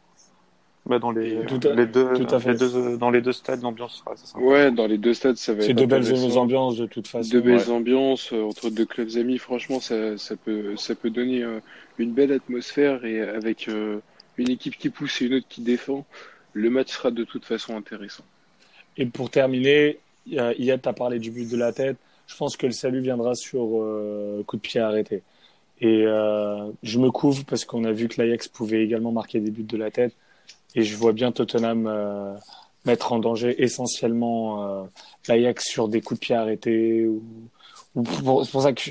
Bah, 0.86 1.00
dans 1.00 1.10
les, 1.10 1.44
Tout 1.46 1.58
à- 1.68 1.74
les 1.74 1.86
deux, 1.86 2.12
tout 2.14 2.32
à 2.34 2.38
fait. 2.38 2.52
les 2.52 2.58
deux, 2.58 2.96
dans 2.96 3.10
les 3.10 3.20
deux 3.20 3.32
stades, 3.32 3.60
l'ambiance 3.62 3.96
sera 3.98 4.12
assez 4.12 4.26
sympa. 4.26 4.44
Ouais, 4.44 4.70
dans 4.70 4.86
les 4.86 4.98
deux 4.98 5.14
stades, 5.14 5.36
ça 5.36 5.52
va 5.52 5.62
C'est 5.62 5.72
être 5.72 5.78
de 5.78 5.84
belles 5.86 6.06
intéressant. 6.06 6.36
ambiances 6.42 6.76
de 6.76 6.86
toute 6.86 7.08
façon. 7.08 7.28
De 7.34 7.40
belles 7.40 7.56
Ouais. 7.56 7.70
ambiances 7.70 8.32
euh, 8.32 8.42
entre 8.44 8.70
deux 8.70 8.84
clubs 8.86 9.08
amis, 9.16 9.38
franchement, 9.38 9.80
ça, 9.80 10.16
ça 10.16 10.36
peut, 10.36 10.76
ça 10.76 10.94
peut 10.94 11.10
donner 11.10 11.42
euh, 11.42 11.58
une 11.98 12.12
belle 12.12 12.30
atmosphère 12.30 13.04
et 13.04 13.20
avec 13.20 13.68
euh, 13.68 13.98
une 14.36 14.48
équipe 14.48 14.76
qui 14.78 14.90
pousse 14.90 15.20
et 15.22 15.26
une 15.26 15.34
autre 15.34 15.46
qui 15.48 15.60
défend, 15.60 16.06
le 16.52 16.70
match 16.70 16.92
sera 16.92 17.10
de 17.10 17.24
toute 17.24 17.44
façon 17.44 17.76
intéressant. 17.76 18.24
Et 18.96 19.06
pour 19.06 19.28
terminer, 19.28 19.98
euh, 20.34 20.54
Iyad 20.56 20.82
t'a 20.82 20.92
parlé 20.92 21.18
du 21.18 21.32
but 21.32 21.50
de 21.50 21.56
la 21.56 21.72
tête. 21.72 21.96
Je 22.28 22.36
pense 22.36 22.56
que 22.56 22.66
le 22.66 22.72
salut 22.72 23.00
viendra 23.00 23.34
sur 23.34 23.66
euh, 23.82 24.44
coup 24.46 24.56
de 24.56 24.62
pied 24.62 24.80
arrêté. 24.80 25.22
Et 25.80 26.04
euh, 26.06 26.70
je 26.84 26.98
me 27.00 27.10
couvre 27.10 27.44
parce 27.44 27.64
qu'on 27.64 27.84
a 27.84 27.92
vu 27.92 28.06
que 28.08 28.22
l'Ajax 28.22 28.46
pouvait 28.48 28.82
également 28.84 29.10
marquer 29.10 29.40
des 29.40 29.50
buts 29.50 29.64
de 29.64 29.76
la 29.76 29.90
tête. 29.90 30.14
Et 30.76 30.82
je 30.84 30.96
vois 30.96 31.12
bien 31.12 31.32
Tottenham 31.32 31.86
euh, 31.88 32.34
mettre 32.84 33.12
en 33.12 33.18
danger 33.18 33.60
essentiellement 33.62 34.62
euh, 34.62 34.84
l'Ajax 35.26 35.64
sur 35.66 35.88
des 35.88 36.00
coups 36.02 36.20
de 36.20 36.24
pied 36.26 36.34
arrêtés. 36.36 37.06
Ou, 37.06 37.22
ou 37.94 38.02
pour- 38.02 38.44
c'est 38.44 38.52
pour 38.52 38.62
ça 38.62 38.72
que 38.72 38.82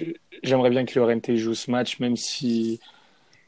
j'aimerais 0.43 0.71
bien 0.71 0.83
que 0.85 0.99
Llorente 0.99 1.33
joue 1.35 1.53
ce 1.53 1.71
match, 1.71 1.99
même 1.99 2.17
si 2.17 2.79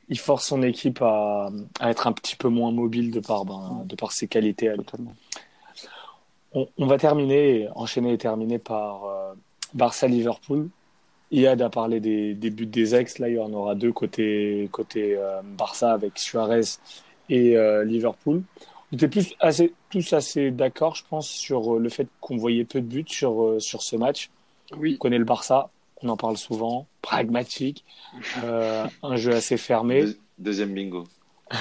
il 0.08 0.20
force 0.20 0.46
son 0.46 0.62
équipe 0.64 1.02
à, 1.02 1.50
à 1.82 1.90
être 1.92 2.08
un 2.08 2.14
petit 2.14 2.38
peu 2.38 2.48
moins 2.48 2.72
mobile 2.72 3.12
de 3.12 3.20
par, 3.20 3.44
ben, 3.44 3.84
de 3.86 3.96
par 3.96 4.14
ses 4.14 4.28
qualités. 4.28 4.72
On, 6.54 6.68
on 6.78 6.86
va 6.88 6.98
terminer, 6.98 7.68
enchaîner 7.76 8.14
et 8.14 8.18
terminer 8.18 8.60
par 8.60 9.04
euh, 9.06 9.34
Barça-Liverpool. 9.74 10.70
Iyad 11.32 11.62
a 11.62 11.70
parlé 11.70 12.00
des, 12.00 12.36
des 12.36 12.50
buts 12.52 12.66
des 12.68 12.96
ex. 12.96 13.20
Là, 13.20 13.28
il 13.28 13.36
y 13.36 13.40
en 13.40 13.52
aura 13.52 13.76
deux 13.76 13.92
côté, 13.92 14.70
côté 14.72 15.18
euh, 15.18 15.42
Barça 15.44 15.92
avec 15.92 16.18
Suarez 16.20 16.62
et 17.30 17.58
euh, 17.58 17.84
Liverpool. 17.84 18.44
On 18.92 18.96
était 18.96 19.08
plus 19.08 19.34
assez, 19.40 19.74
tous 19.90 20.14
assez 20.14 20.50
d'accord, 20.52 20.96
je 20.96 21.04
pense, 21.10 21.28
sur 21.30 21.76
euh, 21.76 21.80
le 21.80 21.90
fait 21.90 22.08
qu'on 22.22 22.38
voyait 22.38 22.64
peu 22.66 22.80
de 22.82 22.86
buts 22.86 23.06
sur, 23.08 23.44
euh, 23.44 23.60
sur 23.60 23.82
ce 23.82 23.96
match. 23.96 24.30
Oui, 24.78 24.94
On 24.96 24.98
connaît 24.98 25.18
le 25.18 25.26
Barça, 25.26 25.70
on 26.02 26.10
en 26.10 26.18
parle 26.18 26.38
souvent, 26.38 26.88
pragmatique, 27.02 27.84
euh, 28.44 28.86
un 29.04 29.16
jeu 29.18 29.34
assez 29.34 29.58
fermé. 29.58 30.04
Deux- 30.04 30.20
deuxième 30.38 30.74
bingo. 30.74 31.06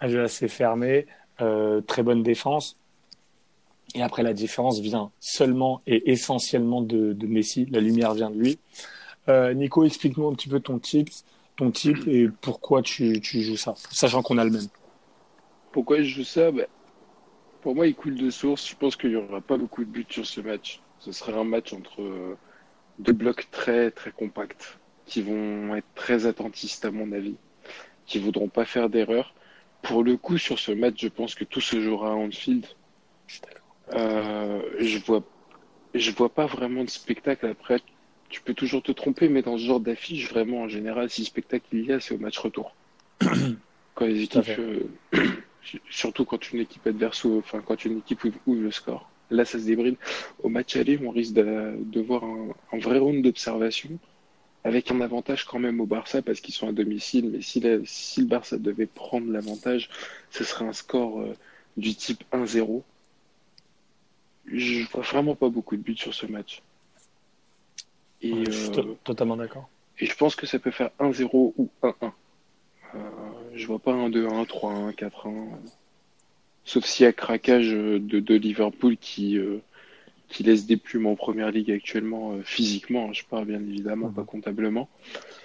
un 0.00 0.08
jeu 0.08 0.22
assez 0.22 0.48
fermé, 0.48 1.06
euh, 1.40 1.80
très 1.82 2.02
bonne 2.02 2.22
défense. 2.22 2.76
Et 3.94 4.02
après, 4.02 4.22
la 4.22 4.32
différence 4.32 4.80
vient 4.80 5.10
seulement 5.20 5.82
et 5.86 6.10
essentiellement 6.12 6.80
de, 6.80 7.12
de 7.12 7.26
Messi. 7.26 7.66
La 7.70 7.80
lumière 7.80 8.14
vient 8.14 8.30
de 8.30 8.36
lui. 8.38 8.58
Euh, 9.28 9.52
Nico, 9.54 9.84
explique-nous 9.84 10.26
un 10.28 10.34
petit 10.34 10.48
peu 10.48 10.60
ton 10.60 10.78
tips. 10.78 11.24
Ton 11.56 11.70
type 11.70 12.06
et 12.06 12.28
pourquoi 12.40 12.82
tu, 12.82 13.20
tu 13.20 13.42
joues 13.42 13.56
ça, 13.56 13.74
sachant 13.90 14.22
qu'on 14.22 14.38
a 14.38 14.44
le 14.44 14.50
même. 14.50 14.68
Pourquoi 15.72 16.02
je 16.02 16.08
joue 16.08 16.24
ça? 16.24 16.50
Ben, 16.50 16.66
Pour 17.62 17.74
moi, 17.74 17.86
il 17.86 17.94
coule 17.94 18.16
de 18.16 18.30
source. 18.30 18.68
Je 18.68 18.76
pense 18.76 18.96
qu'il 18.96 19.10
n'y 19.10 19.16
aura 19.16 19.40
pas 19.40 19.56
beaucoup 19.56 19.84
de 19.84 19.90
buts 19.90 20.06
sur 20.08 20.26
ce 20.26 20.40
match. 20.40 20.80
Ce 20.98 21.12
sera 21.12 21.32
un 21.38 21.44
match 21.44 21.72
entre 21.72 22.00
euh, 22.02 22.36
deux 22.98 23.12
blocs 23.12 23.50
très 23.50 23.90
très 23.90 24.12
compacts 24.12 24.78
qui 25.06 25.22
vont 25.22 25.74
être 25.74 25.86
très 25.94 26.26
attentistes 26.26 26.84
à 26.84 26.90
mon 26.90 27.12
avis, 27.12 27.36
qui 28.06 28.18
voudront 28.18 28.48
pas 28.48 28.64
faire 28.64 28.88
d'erreur. 28.88 29.34
Pour 29.82 30.04
le 30.04 30.16
coup, 30.16 30.38
sur 30.38 30.58
ce 30.58 30.72
match, 30.72 30.94
je 31.00 31.08
pense 31.08 31.34
que 31.34 31.44
tout 31.44 31.60
se 31.60 31.80
jouera 31.80 32.10
à 32.10 32.14
Anfield. 32.14 32.66
Euh, 33.94 34.62
je 34.78 34.98
vois, 34.98 35.22
je 35.94 36.10
vois 36.12 36.32
pas 36.32 36.46
vraiment 36.46 36.84
de 36.84 36.90
spectacle. 36.90 37.46
Après, 37.46 37.80
tu 38.32 38.40
peux 38.40 38.54
toujours 38.54 38.82
te 38.82 38.90
tromper, 38.90 39.28
mais 39.28 39.42
dans 39.42 39.58
ce 39.58 39.64
genre 39.64 39.78
d'affiche, 39.78 40.30
vraiment, 40.30 40.62
en 40.62 40.68
général, 40.68 41.10
si 41.10 41.24
spectacle 41.24 41.66
il 41.72 41.86
y 41.86 41.92
a, 41.92 42.00
c'est 42.00 42.14
au 42.14 42.18
match 42.18 42.38
retour. 42.38 42.74
quand 43.94 44.06
les 44.06 44.22
équipes, 44.22 44.58
euh, 44.58 44.88
surtout 45.90 46.24
quand 46.24 46.50
une 46.50 46.60
équipe 46.60 46.86
adverse, 46.86 47.26
enfin, 47.26 47.62
quand 47.64 47.84
une 47.84 47.98
équipe 47.98 48.24
ouvre 48.46 48.62
le 48.62 48.70
score. 48.70 49.10
Là, 49.30 49.44
ça 49.44 49.58
se 49.58 49.66
débride. 49.66 49.96
Au 50.42 50.48
match 50.48 50.76
aller, 50.76 50.98
on 51.04 51.10
risque 51.10 51.34
de, 51.34 52.00
voir 52.00 52.24
un, 52.24 52.78
vrai 52.78 52.98
round 52.98 53.22
d'observation 53.22 53.90
avec 54.64 54.90
un 54.90 55.00
avantage 55.00 55.44
quand 55.44 55.58
même 55.58 55.80
au 55.80 55.86
Barça 55.86 56.22
parce 56.22 56.40
qu'ils 56.40 56.54
sont 56.54 56.68
à 56.68 56.72
domicile. 56.72 57.30
Mais 57.32 57.42
si, 57.42 57.62
si 57.84 58.20
le 58.20 58.26
Barça 58.26 58.56
devait 58.56 58.86
prendre 58.86 59.30
l'avantage, 59.30 59.90
ce 60.30 60.42
serait 60.42 60.64
un 60.64 60.72
score 60.72 61.20
euh, 61.20 61.36
du 61.76 61.94
type 61.94 62.24
1-0. 62.32 62.82
Je 64.46 64.90
vois 64.90 65.02
vraiment 65.02 65.34
pas 65.34 65.48
beaucoup 65.48 65.76
de 65.76 65.82
buts 65.82 65.96
sur 65.96 66.14
ce 66.14 66.26
match. 66.26 66.62
Et, 68.22 68.44
je 68.46 68.50
suis 68.50 68.78
euh, 68.78 68.94
totalement 69.04 69.36
d'accord. 69.36 69.68
Et 69.98 70.06
je 70.06 70.16
pense 70.16 70.36
que 70.36 70.46
ça 70.46 70.58
peut 70.58 70.70
faire 70.70 70.90
1-0 71.00 71.28
ou 71.32 71.68
1-1. 71.82 71.94
Euh, 72.94 72.98
je 73.54 73.66
vois 73.66 73.78
pas 73.78 73.92
un 73.92 74.08
2-1, 74.10 74.46
3-1, 74.46 74.94
4-1. 74.94 75.10
Sauf 76.64 76.84
s'il 76.84 77.04
y 77.04 77.06
a 77.08 77.12
craquage 77.12 77.70
de, 77.70 77.98
de 77.98 78.34
Liverpool 78.34 78.96
qui, 78.96 79.36
euh, 79.36 79.60
qui 80.28 80.42
laisse 80.42 80.66
des 80.66 80.76
plumes 80.76 81.06
en 81.06 81.16
première 81.16 81.50
ligue 81.50 81.70
actuellement, 81.70 82.32
euh, 82.32 82.42
physiquement, 82.42 83.08
hein, 83.08 83.12
je 83.12 83.22
parle 83.28 83.46
bien 83.46 83.60
évidemment, 83.60 84.10
pas 84.10 84.22
comptablement. 84.22 84.88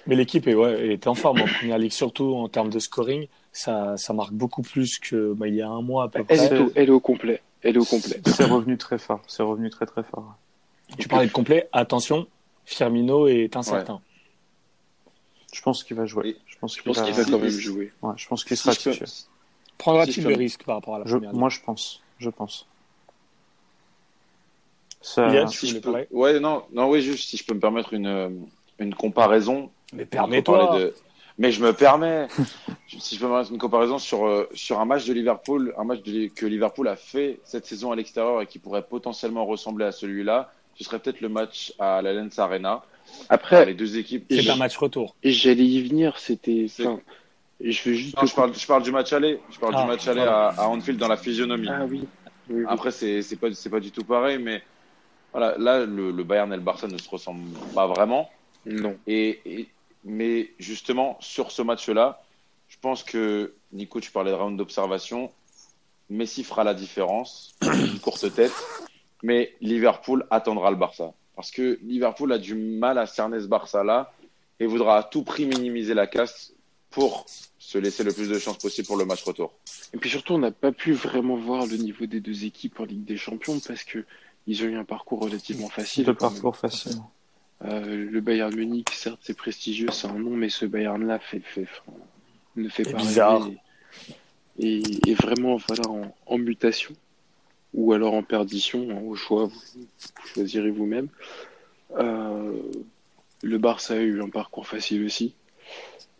Mais 0.05 0.15
l'équipe 0.15 0.47
est, 0.47 0.53
ouais, 0.55 0.89
est 0.89 1.07
en 1.07 1.15
forme 1.15 1.41
en 1.41 1.45
première 1.45 1.77
ligue, 1.77 1.91
surtout 1.91 2.35
en 2.35 2.47
termes 2.49 2.69
de 2.69 2.79
scoring. 2.79 3.27
Ça, 3.51 3.97
ça 3.97 4.13
marque 4.13 4.33
beaucoup 4.33 4.61
plus 4.61 4.99
que 4.99 5.33
bah, 5.33 5.47
il 5.47 5.55
y 5.55 5.61
a 5.61 5.69
un 5.69 5.81
mois 5.81 6.05
à 6.05 6.07
peu 6.09 6.23
elle, 6.29 6.39
Est 6.39 6.59
au, 6.59 6.71
elle 6.75 6.87
est 6.87 6.91
au 6.91 6.99
complet. 6.99 7.41
Elle 7.63 7.75
est 7.75 7.79
au 7.79 7.85
complet. 7.85 8.21
C'est 8.25 8.45
revenu 8.45 8.77
très 8.77 8.99
fort. 8.99 9.21
C'est 9.27 9.43
revenu 9.43 9.69
très 9.69 9.85
très 9.87 10.03
fort. 10.03 10.37
Tu 10.97 11.07
parlais 11.07 11.27
de 11.27 11.31
complet. 11.31 11.67
Attention, 11.73 12.27
Firmino 12.67 13.27
est 13.27 13.55
incertain. 13.55 14.01
Je 15.53 15.61
pense 15.61 15.85
qu'il 15.85 15.95
va 15.95 16.05
jouer. 16.05 16.35
Je 16.45 16.57
pense 16.59 16.75
qu'il 16.75 16.91
va... 16.91 17.01
quand 17.23 17.39
même 17.39 17.49
jouer. 17.49 17.93
Ouais, 18.01 18.13
je 18.17 18.27
pense 18.27 18.43
qu'il 18.43 18.57
sera 18.57 18.75
titulaire. 18.75 19.07
Prendra-t-il 19.77 20.27
le 20.27 20.35
risque 20.35 20.63
par 20.65 20.75
rapport 20.75 20.95
à 20.95 20.99
la 20.99 21.05
première 21.05 21.33
Moi, 21.33 21.49
je 21.49 21.61
pense. 21.61 22.03
Je 22.19 22.29
pense. 22.29 22.67
Ça... 25.01 25.47
si 25.47 25.67
je 25.67 25.77
peux... 25.77 26.05
Ouais, 26.11 26.41
non, 26.41 26.65
non, 26.73 26.89
oui, 26.89 27.01
juste 27.01 27.29
si 27.29 27.37
je 27.37 27.45
peux 27.45 27.53
me 27.53 27.59
permettre 27.61 27.93
une, 27.93 28.49
une 28.79 28.93
comparaison. 28.93 29.71
Mais 29.93 30.05
permets-toi. 30.05 30.77
De... 30.77 30.93
Mais 31.37 31.53
je 31.53 31.63
me 31.63 31.71
permets. 31.71 32.27
si 32.89 33.15
je 33.15 33.19
peux 33.21 33.27
me 33.27 33.31
permettre 33.31 33.51
une 33.53 33.59
comparaison 33.59 33.97
sur, 33.97 34.27
euh, 34.27 34.49
sur 34.53 34.81
un 34.81 34.85
match 34.85 35.05
de 35.05 35.13
Liverpool, 35.13 35.73
un 35.77 35.85
match 35.85 36.01
que 36.35 36.45
Liverpool 36.45 36.89
a 36.89 36.97
fait 36.97 37.39
cette 37.45 37.65
saison 37.65 37.93
à 37.93 37.95
l'extérieur 37.95 38.41
et 38.41 38.47
qui 38.47 38.59
pourrait 38.59 38.85
potentiellement 38.85 39.45
ressembler 39.45 39.85
à 39.85 39.93
celui-là, 39.93 40.51
ce 40.77 40.83
serait 40.83 40.99
peut-être 40.99 41.21
le 41.21 41.29
match 41.29 41.73
à 41.79 42.01
la 42.01 42.13
Lens 42.13 42.37
Arena. 42.39 42.83
Après, 43.29 43.65
les 43.65 43.73
deux 43.73 43.97
équipes. 43.97 44.25
C'est 44.29 44.49
un 44.49 44.55
match 44.55 44.77
retour. 44.77 45.15
Et 45.23 45.31
j'allais 45.31 45.65
y 45.65 45.87
venir. 45.87 46.17
C'était. 46.19 46.67
Je, 47.59 47.89
veux 47.89 47.95
juste 47.95 48.15
je, 48.23 48.35
parle, 48.35 48.53
je 48.53 48.67
parle 48.67 48.83
du 48.83 48.91
match 48.91 49.13
aller. 49.13 49.39
Je 49.49 49.57
parle 49.57 49.73
du 49.73 49.81
ah, 49.81 49.87
match 49.87 50.07
aller 50.07 50.21
à, 50.21 50.49
à, 50.49 50.67
Anfield 50.67 50.99
dans 50.99 51.07
la 51.07 51.17
physionomie. 51.17 51.69
Ah 51.69 51.85
oui. 51.89 52.07
Après, 52.67 52.91
c'est 52.91 53.21
c'est 53.23 53.35
pas 53.35 53.47
pas 53.71 53.79
du 53.79 53.91
tout 53.91 54.03
pareil, 54.03 54.37
mais 54.37 54.61
voilà, 55.31 55.57
là 55.57 55.85
le, 55.85 56.11
le, 56.11 56.23
Bayern 56.23 56.53
et 56.53 56.55
le 56.55 56.61
Barça 56.61 56.87
ne 56.87 56.97
se 56.97 57.09
ressemblent 57.09 57.57
pas 57.73 57.87
vraiment. 57.87 58.29
Non. 58.65 58.95
Et, 59.07 59.67
mais 60.03 60.51
justement 60.59 61.17
sur 61.19 61.51
ce 61.51 61.61
match-là, 61.61 62.21
je 62.67 62.77
pense 62.79 63.03
que 63.03 63.53
Nico, 63.73 63.99
tu 63.99 64.11
parlais 64.11 64.31
de 64.31 64.35
round 64.35 64.57
d'observation. 64.57 65.31
Messi 66.09 66.43
fera 66.43 66.63
la 66.63 66.73
différence, 66.73 67.55
une 67.61 67.99
courte 67.99 68.33
tête, 68.33 68.53
mais 69.23 69.55
Liverpool 69.61 70.25
attendra 70.29 70.71
le 70.71 70.77
Barça 70.77 71.13
parce 71.35 71.51
que 71.51 71.79
Liverpool 71.83 72.31
a 72.33 72.37
du 72.37 72.55
mal 72.55 72.97
à 72.97 73.05
cerner 73.05 73.39
ce 73.39 73.47
Barça-là 73.47 74.11
et 74.59 74.65
voudra 74.65 74.97
à 74.97 75.03
tout 75.03 75.23
prix 75.23 75.45
minimiser 75.45 75.93
la 75.93 76.07
casse 76.07 76.53
pour 76.89 77.25
se 77.59 77.77
laisser 77.77 78.03
le 78.03 78.13
plus 78.13 78.29
de 78.29 78.39
chances 78.39 78.57
possible 78.57 78.87
pour 78.87 78.97
le 78.97 79.05
match 79.05 79.23
retour. 79.23 79.53
Et 79.93 79.97
puis 79.97 80.09
surtout, 80.09 80.33
on 80.33 80.39
n'a 80.39 80.51
pas 80.51 80.71
pu 80.71 80.93
vraiment 80.93 81.35
voir 81.35 81.67
le 81.67 81.77
niveau 81.77 82.05
des 82.05 82.21
deux 82.21 82.45
équipes 82.45 82.79
en 82.79 82.85
Ligue 82.85 83.05
des 83.05 83.17
Champions 83.17 83.59
parce 83.59 83.83
que 83.83 84.05
ils 84.47 84.63
ont 84.63 84.67
eu 84.67 84.77
un 84.77 84.85
parcours 84.85 85.19
relativement 85.19 85.67
facile. 85.67 86.07
Le 86.07 86.13
parcours 86.13 86.55
facile. 86.55 87.01
Euh, 87.65 88.09
le 88.09 88.21
Bayern 88.21 88.55
Munich, 88.55 88.89
certes, 88.91 89.19
c'est 89.21 89.35
prestigieux, 89.35 89.89
c'est 89.91 90.07
un 90.07 90.17
nom, 90.17 90.31
mais 90.31 90.49
ce 90.49 90.65
Bayern-là 90.65 91.19
fait, 91.19 91.41
fait, 91.41 91.67
ne 92.55 92.69
fait 92.69 92.83
pas 92.83 92.97
bizarre. 92.97 93.49
Et, 94.59 94.81
et, 95.05 95.13
vraiment, 95.13 95.57
voilà, 95.57 95.83
en, 96.25 96.37
mutation 96.37 96.95
ou 97.77 97.93
alors 97.93 98.15
en 98.15 98.23
perdition, 98.23 98.89
hein, 98.89 99.01
au 99.05 99.15
choix, 99.15 99.45
vous, 99.45 99.61
choisirez 100.33 100.71
vous-même. 100.71 101.07
Euh, 101.91 102.59
le 103.43 103.57
Barça 103.59 103.93
a 103.93 103.97
eu 103.97 104.21
un 104.21 104.29
parcours 104.29 104.67
facile 104.67 105.05
aussi. 105.05 105.35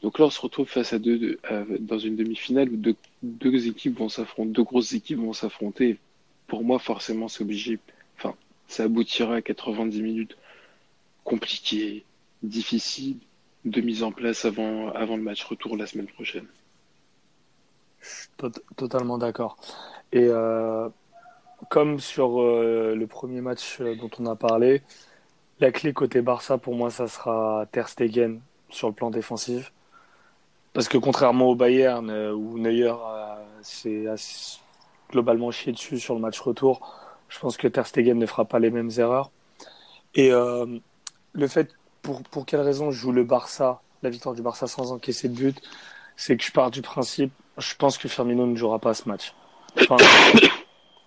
Donc 0.04 0.20
là, 0.20 0.26
on 0.26 0.30
se 0.30 0.40
retrouve 0.40 0.68
face 0.68 0.94
à 0.94 1.00
deux, 1.00 1.40
dans 1.80 1.98
une 1.98 2.16
demi-finale 2.16 2.70
où 2.70 2.78
deux, 3.24 3.68
équipes 3.68 3.98
vont 3.98 4.08
s'affronter, 4.08 4.52
deux 4.52 4.64
grosses 4.64 4.94
équipes 4.94 5.18
vont 5.18 5.34
s'affronter. 5.34 5.98
Pour 6.46 6.64
moi, 6.64 6.78
forcément, 6.78 7.28
c'est 7.28 7.42
obligé. 7.42 7.80
Enfin, 8.18 8.36
ça 8.68 8.84
aboutira 8.84 9.38
à 9.38 9.42
90 9.42 10.02
minutes 10.04 10.38
compliquées, 11.24 12.06
difficiles, 12.44 13.18
de 13.66 13.82
mise 13.82 14.04
en 14.04 14.12
place 14.12 14.46
avant, 14.46 14.90
avant 14.90 15.18
le 15.18 15.24
match 15.24 15.44
retour 15.44 15.76
la 15.76 15.88
semaine 15.88 16.08
prochaine. 16.08 16.46
Je 18.00 18.08
suis 18.08 18.62
totalement 18.76 19.18
d'accord. 19.18 19.58
Et 20.14 20.28
euh, 20.30 20.88
comme 21.70 22.00
sur 22.00 22.42
euh, 22.42 22.96
le 22.96 23.08
premier 23.08 23.42
match 23.42 23.80
euh, 23.82 23.96
dont 23.96 24.10
on 24.20 24.26
a 24.26 24.36
parlé, 24.36 24.82
la 25.60 25.72
clé 25.72 25.94
côté 25.94 26.22
Barça, 26.22 26.58
pour 26.58 26.76
moi, 26.76 26.90
ça 26.90 27.08
sera 27.08 27.66
Ter 27.72 27.88
Stegen 27.90 28.42
sur 28.70 28.88
le 28.88 28.94
plan 28.94 29.10
défensif. 29.10 29.72
Parce 30.74 30.88
que 30.88 30.98
contrairement 30.98 31.48
au 31.48 31.56
Bayern, 31.56 32.10
euh, 32.10 32.34
où 32.34 32.60
Neuer 32.60 32.94
s'est 33.62 34.06
globalement 35.10 35.52
chié 35.52 35.72
dessus 35.72 36.00
sur 36.00 36.14
le 36.14 36.22
match 36.22 36.40
retour, 36.40 36.96
je 37.30 37.40
pense 37.40 37.58
que 37.58 37.68
Ter 37.68 37.88
Stegen 37.88 38.18
ne 38.18 38.26
fera 38.26 38.46
pas 38.46 38.60
les 38.60 38.70
mêmes 38.70 38.92
erreurs. 38.98 39.32
Et 40.14 40.32
euh, 40.32 40.66
le 41.34 41.48
fait, 41.48 41.72
pour, 42.02 42.22
pour 42.24 42.46
quelle 42.46 42.62
raison 42.62 42.92
je 42.92 43.00
joue 43.00 43.12
le 43.12 43.24
Barça, 43.24 43.82
la 44.04 44.10
victoire 44.10 44.36
du 44.36 44.42
Barça 44.42 44.68
sans 44.68 44.92
encaisser 44.92 45.30
de 45.30 45.36
but, 45.36 45.62
c'est 46.16 46.38
que 46.38 46.44
je 46.44 46.52
pars 46.52 46.72
du 46.72 46.82
principe, 46.82 47.32
je 47.58 47.76
pense 47.76 47.98
que 47.98 48.08
Firmino 48.08 48.46
ne 48.46 48.56
jouera 48.56 48.80
pas 48.80 48.94
ce 48.94 49.08
match. 49.10 49.34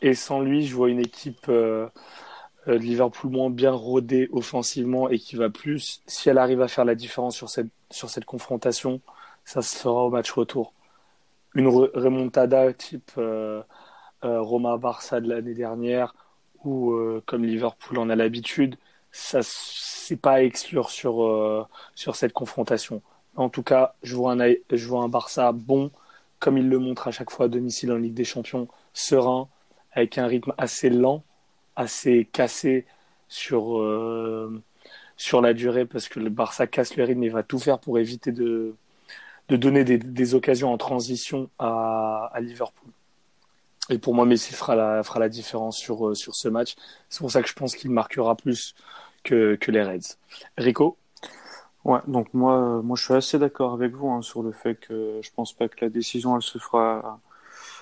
Et 0.02 0.14
sans 0.14 0.40
lui, 0.40 0.66
je 0.66 0.74
vois 0.74 0.90
une 0.90 1.00
équipe 1.00 1.46
euh, 1.48 1.88
de 2.66 2.74
Liverpool 2.74 3.30
moins 3.30 3.50
bien 3.50 3.72
rodée 3.72 4.28
offensivement 4.32 5.08
et 5.08 5.18
qui 5.18 5.36
va 5.36 5.50
plus, 5.50 6.02
si 6.06 6.28
elle 6.28 6.38
arrive 6.38 6.62
à 6.62 6.68
faire 6.68 6.84
la 6.84 6.94
différence 6.94 7.36
sur 7.36 7.48
cette, 7.48 7.70
sur 7.90 8.10
cette 8.10 8.24
confrontation, 8.24 9.00
ça 9.44 9.62
se 9.62 9.76
fera 9.76 10.04
au 10.04 10.10
match 10.10 10.30
retour. 10.32 10.72
Une 11.54 11.66
remontada 11.68 12.72
type 12.72 13.12
euh, 13.18 13.62
euh, 14.24 14.40
Roma-Barça 14.40 15.20
de 15.20 15.28
l'année 15.28 15.54
dernière, 15.54 16.14
ou 16.64 16.92
euh, 16.92 17.22
comme 17.26 17.44
Liverpool 17.44 17.98
en 17.98 18.10
a 18.10 18.16
l'habitude, 18.16 18.76
ça 19.12 19.40
c'est 19.42 20.16
pas 20.16 20.34
à 20.34 20.42
exclure 20.42 20.90
sur, 20.90 21.68
sur 21.94 22.16
cette 22.16 22.32
confrontation. 22.32 23.02
En 23.36 23.48
tout 23.48 23.62
cas, 23.62 23.94
je 24.02 24.14
vois, 24.16 24.32
un, 24.32 24.54
je 24.70 24.86
vois 24.86 25.02
un 25.02 25.08
Barça 25.08 25.52
bon, 25.52 25.90
comme 26.38 26.58
il 26.58 26.68
le 26.68 26.78
montre 26.78 27.08
à 27.08 27.10
chaque 27.10 27.30
fois 27.30 27.46
à 27.46 27.48
domicile 27.48 27.92
en 27.92 27.96
Ligue 27.96 28.14
des 28.14 28.24
Champions, 28.24 28.68
serein, 28.92 29.48
avec 29.92 30.18
un 30.18 30.26
rythme 30.26 30.54
assez 30.58 30.90
lent, 30.90 31.24
assez 31.76 32.28
cassé 32.32 32.86
sur, 33.28 33.82
sur 35.16 35.40
la 35.40 35.54
durée, 35.54 35.86
parce 35.86 36.08
que 36.08 36.20
le 36.20 36.30
Barça 36.30 36.66
casse 36.66 36.96
le 36.96 37.04
rythme 37.04 37.22
et 37.22 37.28
va 37.28 37.42
tout 37.42 37.58
faire 37.58 37.78
pour 37.78 37.98
éviter 37.98 38.32
de, 38.32 38.74
de 39.50 39.56
donner 39.56 39.84
des, 39.84 39.98
des, 39.98 40.34
occasions 40.34 40.72
en 40.72 40.78
transition 40.78 41.50
à, 41.58 42.30
à, 42.32 42.40
Liverpool. 42.40 42.88
Et 43.90 43.98
pour 43.98 44.14
moi, 44.14 44.24
Messi 44.24 44.54
fera 44.54 44.76
la, 44.76 45.02
fera 45.02 45.18
la 45.18 45.28
différence 45.28 45.76
sur, 45.76 46.08
euh, 46.08 46.14
sur 46.14 46.36
ce 46.36 46.48
match. 46.48 46.76
C'est 47.08 47.18
pour 47.18 47.30
ça 47.30 47.42
que 47.42 47.48
je 47.48 47.54
pense 47.54 47.74
qu'il 47.74 47.90
marquera 47.90 48.36
plus 48.36 48.74
que, 49.24 49.56
que 49.56 49.72
les 49.72 49.82
Reds. 49.82 50.16
Rico? 50.56 50.96
Ouais, 51.84 52.00
donc 52.06 52.32
moi, 52.34 52.82
moi 52.82 52.96
je 52.96 53.04
suis 53.04 53.14
assez 53.14 53.38
d'accord 53.38 53.72
avec 53.72 53.92
vous 53.94 54.10
hein, 54.10 54.22
sur 54.22 54.42
le 54.42 54.52
fait 54.52 54.76
que 54.76 55.20
je 55.22 55.30
pense 55.34 55.52
pas 55.52 55.68
que 55.68 55.84
la 55.84 55.88
décision 55.88 56.36
elle 56.36 56.42
se 56.42 56.58
fera, 56.58 57.20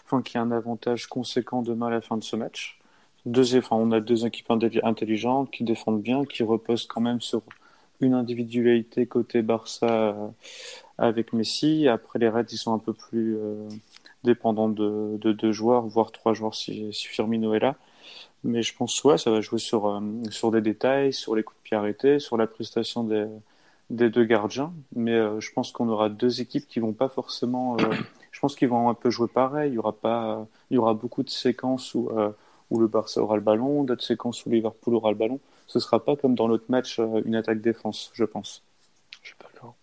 enfin 0.09 0.23
qu'il 0.23 0.37
y 0.37 0.39
a 0.39 0.43
un 0.43 0.53
avantage 0.53 1.07
conséquent 1.07 1.63
demain 1.63 1.89
à 1.89 1.91
la 1.91 2.01
fin 2.01 2.17
de 2.17 2.25
ce 2.25 2.35
match. 2.35 2.79
Deux, 3.27 3.57
enfin, 3.59 3.77
on 3.77 3.93
a 3.93 4.01
deux 4.01 4.25
équipes 4.25 4.51
intelligentes 4.51 5.51
qui 5.51 5.65
défendent 5.65 6.01
bien, 6.01 6.25
qui 6.25 6.43
reposent 6.43 6.87
quand 6.87 7.03
même 7.03 7.21
sur 7.21 7.43
une 8.01 8.15
individualité 8.15 9.07
côté 9.07 9.43
Barça 9.43 10.17
avec 10.97 11.33
Messi. 11.33 11.89
Après, 11.89 12.19
les 12.19 12.29
Reds, 12.29 12.47
ils 12.53 12.57
sont 12.57 12.73
un 12.73 12.79
peu 12.79 12.95
plus 12.95 13.37
dépendants 14.25 14.69
de, 14.69 15.19
deux 15.19 15.53
joueurs, 15.53 15.83
voire 15.87 16.11
trois 16.13 16.33
joueurs 16.33 16.55
si, 16.55 16.91
Firmino 16.93 17.53
est 17.55 17.59
là. 17.59 17.77
Mais 18.45 18.63
je 18.63 18.75
pense 18.75 19.03
ouais, 19.05 19.19
ça 19.19 19.31
va 19.31 19.41
jouer 19.41 19.59
sur, 19.59 20.01
sur 20.31 20.51
des 20.51 20.61
détails, 20.63 21.13
sur 21.13 21.35
les 21.37 21.43
coups 21.43 21.59
de 21.59 21.63
pied 21.65 21.77
arrêtés, 21.77 22.19
sur 22.21 22.37
la 22.37 22.47
prestation 22.47 23.05
des, 23.05 23.27
deux 23.91 24.25
gardiens. 24.25 24.73
Mais 24.95 25.19
je 25.41 25.53
pense 25.53 25.73
qu'on 25.73 25.89
aura 25.89 26.09
deux 26.09 26.41
équipes 26.41 26.67
qui 26.67 26.81
vont 26.81 26.95
pas 26.95 27.09
forcément 27.09 27.77
je 28.39 28.41
pense 28.41 28.55
qu'ils 28.55 28.69
vont 28.69 28.89
un 28.89 28.95
peu 28.95 29.11
jouer 29.11 29.27
pareil. 29.27 29.73
Il 29.73 29.75
y 29.75 29.79
aura 29.79 29.93
pas, 29.93 30.47
il 30.71 30.77
y 30.77 30.79
aura 30.79 30.95
beaucoup 30.95 31.25
de 31.25 31.29
séquences 31.29 31.93
où, 31.95 32.09
euh, 32.17 32.31
où 32.71 32.79
le 32.79 32.87
Barça 32.87 33.21
aura 33.21 33.35
le 33.35 33.43
ballon, 33.43 33.83
d'autres 33.83 34.05
séquences 34.05 34.47
où 34.47 34.51
Liverpool 34.51 34.95
aura 34.95 35.11
le 35.11 35.17
ballon. 35.17 35.41
Ce 35.67 35.81
sera 35.81 36.05
pas 36.05 36.15
comme 36.15 36.37
dans 36.37 36.47
l'autre 36.47 36.67
match 36.69 37.01
euh, 37.01 37.21
une 37.25 37.35
attaque 37.35 37.61
défense, 37.61 38.13
je 38.15 38.23
pense. 38.23 38.63
Je 39.23 39.31
suis 39.31 39.37
d'accord. 39.41 39.75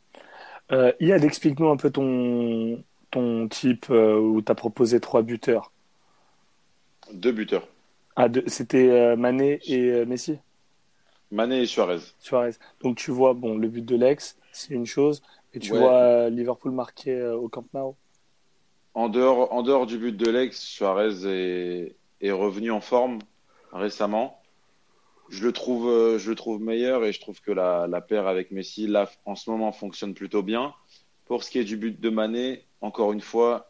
Euh, 0.72 0.94
Yad, 1.02 1.26
explique-nous 1.26 1.68
un 1.68 1.76
peu 1.76 1.92
ton 1.92 2.82
ton 3.12 3.50
type 3.50 3.88
euh, 3.90 4.18
où 4.18 4.42
tu 4.42 4.50
as 4.50 4.56
proposé 4.56 5.02
trois 5.02 5.22
buteurs. 5.22 5.74
Deux 7.12 7.34
buteurs. 7.34 7.68
Ah, 8.16 8.30
c'était 8.48 9.18
Mané 9.18 9.60
et 9.66 10.06
Messi? 10.06 10.38
Mané 11.30 11.64
et 11.64 11.66
Suarez. 11.66 12.00
Suarez. 12.20 12.52
Donc 12.82 12.96
tu 12.96 13.12
vois, 13.12 13.34
bon, 13.34 13.58
le 13.58 13.68
but 13.68 13.84
de 13.84 13.98
l'ex, 13.98 14.38
c'est 14.54 14.74
une 14.74 14.86
chose, 14.86 15.22
et 15.54 15.60
tu 15.60 15.76
vois 15.76 16.30
Liverpool 16.30 16.72
marqué 16.72 17.22
au 17.22 17.50
Camp 17.50 17.66
Nou. 17.74 17.96
En 18.96 19.10
dehors, 19.10 19.86
du 19.86 19.98
but 19.98 20.16
de 20.16 20.32
l'ex, 20.32 20.58
Suarez 20.58 21.26
est, 22.22 22.32
revenu 22.32 22.72
en 22.72 22.80
forme 22.80 23.20
récemment. 23.74 24.42
Je 25.30 25.44
le 25.44 25.52
trouve, 25.52 25.90
euh, 25.90 26.18
je 26.18 26.30
le 26.30 26.36
trouve 26.36 26.62
meilleur 26.62 27.04
et 27.04 27.12
je 27.12 27.20
trouve 27.20 27.42
que 27.42 27.52
la, 27.52 27.88
la 27.88 28.00
paire 28.00 28.26
avec 28.26 28.52
Messi, 28.52 28.88
là, 28.88 29.10
en 29.26 29.36
ce 29.36 29.50
moment, 29.50 29.74
fonctionne 29.74 30.14
plutôt 30.14 30.44
bien. 30.44 30.74
Pour 31.26 31.44
ce 31.44 31.52
qui 31.52 31.60
est 31.60 31.66
du 31.66 31.76
but 31.76 32.00
de 32.00 32.10
Mané, 32.10 32.64
encore 32.80 33.12
une 33.12 33.20
fois, 33.20 33.70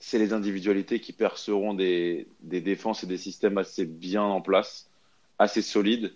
c'est 0.00 0.18
les 0.18 0.32
individualités 0.32 0.98
qui 0.98 1.12
perceront 1.12 1.72
des, 1.72 2.26
des 2.40 2.60
défenses 2.60 3.04
et 3.04 3.06
des 3.06 3.16
systèmes 3.16 3.58
assez 3.58 3.86
bien 3.86 4.24
en 4.24 4.40
place, 4.40 4.90
assez 5.38 5.62
solides. 5.62 6.14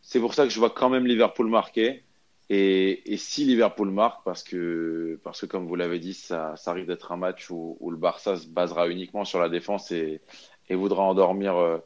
C'est 0.00 0.20
pour 0.20 0.32
ça 0.32 0.44
que 0.44 0.50
je 0.50 0.58
vois 0.58 0.70
quand 0.70 0.88
même 0.88 1.06
Liverpool 1.06 1.48
marquer. 1.48 2.02
Et, 2.50 3.12
et, 3.12 3.16
si 3.16 3.44
Liverpool 3.44 3.90
marque, 3.90 4.22
parce 4.24 4.42
que, 4.42 5.18
parce 5.24 5.40
que 5.40 5.46
comme 5.46 5.66
vous 5.66 5.76
l'avez 5.76 5.98
dit, 5.98 6.12
ça, 6.12 6.54
ça 6.56 6.72
arrive 6.72 6.86
d'être 6.86 7.10
un 7.12 7.16
match 7.16 7.50
où, 7.50 7.78
où, 7.80 7.90
le 7.90 7.96
Barça 7.96 8.36
se 8.36 8.46
basera 8.46 8.88
uniquement 8.88 9.24
sur 9.24 9.40
la 9.40 9.48
défense 9.48 9.90
et, 9.92 10.20
et 10.68 10.74
voudra 10.74 11.02
endormir, 11.04 11.56
euh, 11.56 11.78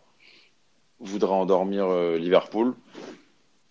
voudra 0.99 1.35
endormir 1.35 1.87
euh, 1.87 2.19
Liverpool. 2.19 2.75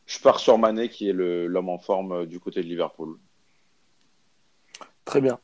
Je 0.06 0.20
pars 0.20 0.40
sur 0.40 0.58
Mané, 0.58 0.88
qui 0.88 1.10
est 1.10 1.14
l'homme 1.14 1.70
en 1.70 1.78
forme 1.78 2.12
euh, 2.14 2.26
du 2.26 2.40
côté 2.40 2.62
de 2.62 2.68
Liverpool. 2.68 3.18
Très 5.04 5.20
bien. 5.20 5.40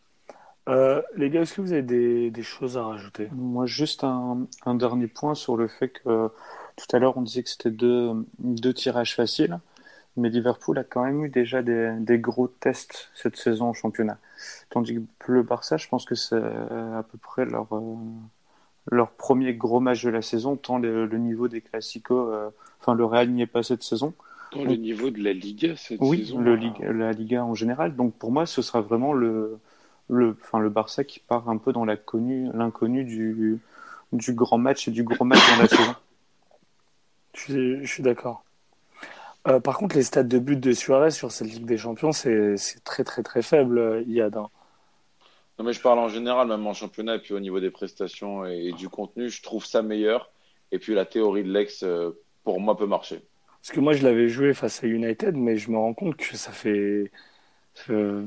Euh, 0.69 1.01
les 1.17 1.29
gars, 1.29 1.41
est-ce 1.41 1.55
que 1.55 1.61
vous 1.61 1.73
avez 1.73 1.81
des, 1.81 2.31
des, 2.31 2.43
choses 2.43 2.77
à 2.77 2.83
rajouter? 2.83 3.27
Moi, 3.33 3.65
juste 3.65 4.05
un, 4.05 4.47
un, 4.65 4.75
dernier 4.75 5.07
point 5.07 5.35
sur 5.35 5.57
le 5.57 5.67
fait 5.67 5.89
que 5.89 6.29
tout 6.77 6.95
à 6.95 6.99
l'heure, 6.99 7.17
on 7.17 7.21
disait 7.21 7.43
que 7.43 7.49
c'était 7.49 7.69
deux, 7.69 8.11
deux 8.39 8.73
tirages 8.73 9.13
faciles 9.13 9.59
mais 10.15 10.29
Liverpool 10.29 10.77
a 10.77 10.83
quand 10.83 11.03
même 11.03 11.25
eu 11.25 11.29
déjà 11.29 11.61
des, 11.61 11.95
des, 11.99 12.19
gros 12.19 12.47
tests 12.47 13.09
cette 13.15 13.35
saison 13.35 13.71
au 13.71 13.73
championnat. 13.73 14.17
Tandis 14.69 14.99
que 15.19 15.31
le 15.31 15.43
Barça, 15.43 15.77
je 15.77 15.87
pense 15.87 16.05
que 16.05 16.15
c'est 16.15 16.35
à 16.35 17.03
peu 17.11 17.17
près 17.17 17.45
leur, 17.45 17.67
euh, 17.75 17.95
leur 18.91 19.11
premier 19.11 19.53
gros 19.55 19.79
match 19.79 20.03
de 20.03 20.09
la 20.09 20.21
saison, 20.21 20.55
tant 20.55 20.77
le, 20.77 21.05
le 21.05 21.17
niveau 21.17 21.47
des 21.47 21.61
classicos, 21.61 22.29
euh, 22.31 22.49
enfin 22.79 22.93
le 22.93 23.05
Real 23.05 23.29
n'y 23.29 23.41
est 23.41 23.47
pas 23.47 23.63
cette 23.63 23.83
saison. 23.83 24.13
Tant 24.51 24.63
le 24.63 24.75
niveau 24.75 25.09
de 25.09 25.23
la 25.23 25.33
Liga 25.33 25.75
cette 25.75 25.99
oui, 25.99 26.25
saison. 26.25 26.43
Oui, 26.45 26.71
la 26.93 27.11
Liga 27.11 27.43
en 27.43 27.55
général. 27.55 27.95
Donc 27.95 28.13
pour 28.13 28.31
moi, 28.31 28.45
ce 28.45 28.61
sera 28.61 28.81
vraiment 28.81 29.13
le, 29.13 29.57
le, 30.09 30.37
enfin, 30.41 30.59
le 30.59 30.69
Barça 30.69 31.03
qui 31.03 31.19
part 31.19 31.49
un 31.49 31.57
peu 31.57 31.73
dans 31.73 31.85
l'inconnu 31.85 33.03
du, 33.03 33.59
du 34.11 34.33
grand 34.33 34.59
match 34.59 34.87
et 34.87 34.91
du 34.91 35.03
gros 35.03 35.25
match 35.25 35.41
dans 35.55 35.61
la 35.61 35.67
saison. 35.67 35.95
Je 37.35 37.41
suis, 37.41 37.83
je 37.83 37.91
suis 37.91 38.03
d'accord. 38.03 38.43
Euh, 39.47 39.59
par 39.59 39.77
contre, 39.77 39.95
les 39.95 40.03
stats 40.03 40.23
de 40.23 40.39
but 40.39 40.59
de 40.59 40.71
Suarez 40.71 41.11
sur 41.11 41.31
cette 41.31 41.47
Ligue 41.47 41.65
des 41.65 41.77
Champions, 41.77 42.11
c'est 42.11 42.55
très 42.83 43.03
très 43.03 43.23
très 43.23 43.41
faible, 43.41 43.77
euh, 43.77 44.03
Yad. 44.07 44.37
Hein. 44.37 44.49
Non, 45.59 45.65
mais 45.65 45.73
je 45.73 45.81
parle 45.81 45.99
en 45.99 46.07
général, 46.07 46.47
même 46.47 46.65
en 46.65 46.73
championnat, 46.73 47.15
et 47.15 47.19
puis 47.19 47.33
au 47.33 47.39
niveau 47.39 47.59
des 47.59 47.69
prestations 47.69 48.45
et, 48.45 48.71
du 48.71 48.89
contenu, 48.89 49.29
je 49.29 49.41
trouve 49.43 49.65
ça 49.65 49.81
meilleur. 49.81 50.31
Et 50.71 50.79
puis 50.79 50.95
la 50.95 51.05
théorie 51.05 51.43
de 51.43 51.51
l'ex, 51.51 51.83
euh, 51.83 52.11
pour 52.43 52.59
moi, 52.59 52.75
peut 52.75 52.87
marcher. 52.87 53.21
Parce 53.61 53.71
que 53.71 53.79
moi, 53.79 53.93
je 53.93 54.03
l'avais 54.03 54.29
joué 54.29 54.53
face 54.53 54.83
à 54.83 54.87
United, 54.87 55.35
mais 55.35 55.57
je 55.57 55.69
me 55.69 55.77
rends 55.77 55.93
compte 55.93 56.15
que 56.15 56.35
ça 56.35 56.51
fait. 56.51 57.11
Euh, 57.89 58.25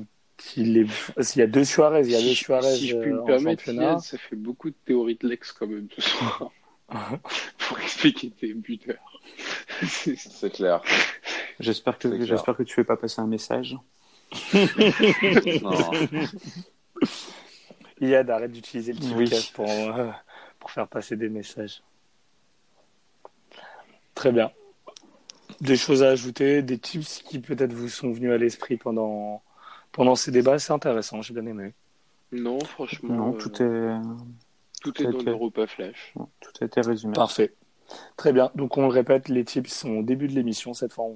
il, 0.56 0.78
est... 0.78 0.86
il 1.34 1.38
y 1.38 1.42
a 1.42 1.46
deux 1.46 1.64
Suarez, 1.64 2.02
il 2.04 2.12
y 2.12 2.14
a 2.14 2.20
deux 2.20 2.34
Suarez 2.34 2.76
si 2.76 2.88
je 2.88 2.96
puis 2.96 3.10
me 3.10 3.24
permettre, 3.24 3.64
ça 4.02 4.18
fait 4.18 4.36
beaucoup 4.36 4.70
de 4.70 4.76
théorie 4.84 5.18
de 5.20 5.28
l'ex 5.28 5.50
quand 5.52 5.66
même 5.66 5.88
tout 5.88 6.00
soir. 6.00 6.50
pour 7.58 7.80
expliquer 7.80 8.30
tes 8.30 8.54
buteurs. 8.54 9.15
C'est 9.82 10.52
clair. 10.52 10.82
J'espère 11.60 11.98
que, 11.98 12.24
j'espère 12.24 12.56
que 12.56 12.62
tu 12.62 12.74
fais 12.74 12.84
pas 12.84 12.96
passer 12.96 13.20
un 13.20 13.26
message. 13.26 13.76
non. 15.62 15.90
Yad, 18.00 18.28
arrête 18.30 18.52
d'utiliser 18.52 18.92
le 18.92 18.98
petit 18.98 19.52
pour, 19.54 19.70
euh, 19.70 20.10
pour 20.58 20.70
faire 20.70 20.86
passer 20.86 21.16
des 21.16 21.28
messages. 21.28 21.82
Très 24.14 24.32
bien. 24.32 24.50
Des 25.60 25.76
choses 25.76 26.02
à 26.02 26.08
ajouter, 26.08 26.62
des 26.62 26.78
tips 26.78 27.22
qui 27.22 27.38
peut-être 27.38 27.72
vous 27.72 27.88
sont 27.88 28.10
venus 28.10 28.32
à 28.32 28.36
l'esprit 28.36 28.76
pendant, 28.76 29.42
pendant 29.92 30.14
ces 30.14 30.30
débats, 30.30 30.58
c'est 30.58 30.72
intéressant, 30.72 31.22
j'ai 31.22 31.32
bien 31.32 31.46
aimé. 31.46 31.72
Non, 32.32 32.58
franchement. 32.60 33.14
Non, 33.14 33.32
tout 33.32 33.62
est. 33.62 34.00
Tout, 34.82 35.02
est 35.02 35.06
dans 35.06 35.22
l'Europa 35.22 35.66
Flash. 35.66 36.14
Tout 36.14 36.50
a 36.60 36.64
été 36.64 36.80
résumé. 36.80 37.14
Parfait. 37.14 37.54
Très 38.16 38.32
bien. 38.32 38.50
Donc 38.54 38.76
on 38.76 38.82
le 38.82 38.88
répète, 38.88 39.28
les 39.28 39.44
tips 39.44 39.72
sont 39.72 39.98
au 39.98 40.02
début 40.02 40.28
de 40.28 40.34
l'émission. 40.34 40.74
Cette 40.74 40.92
fois, 40.92 41.06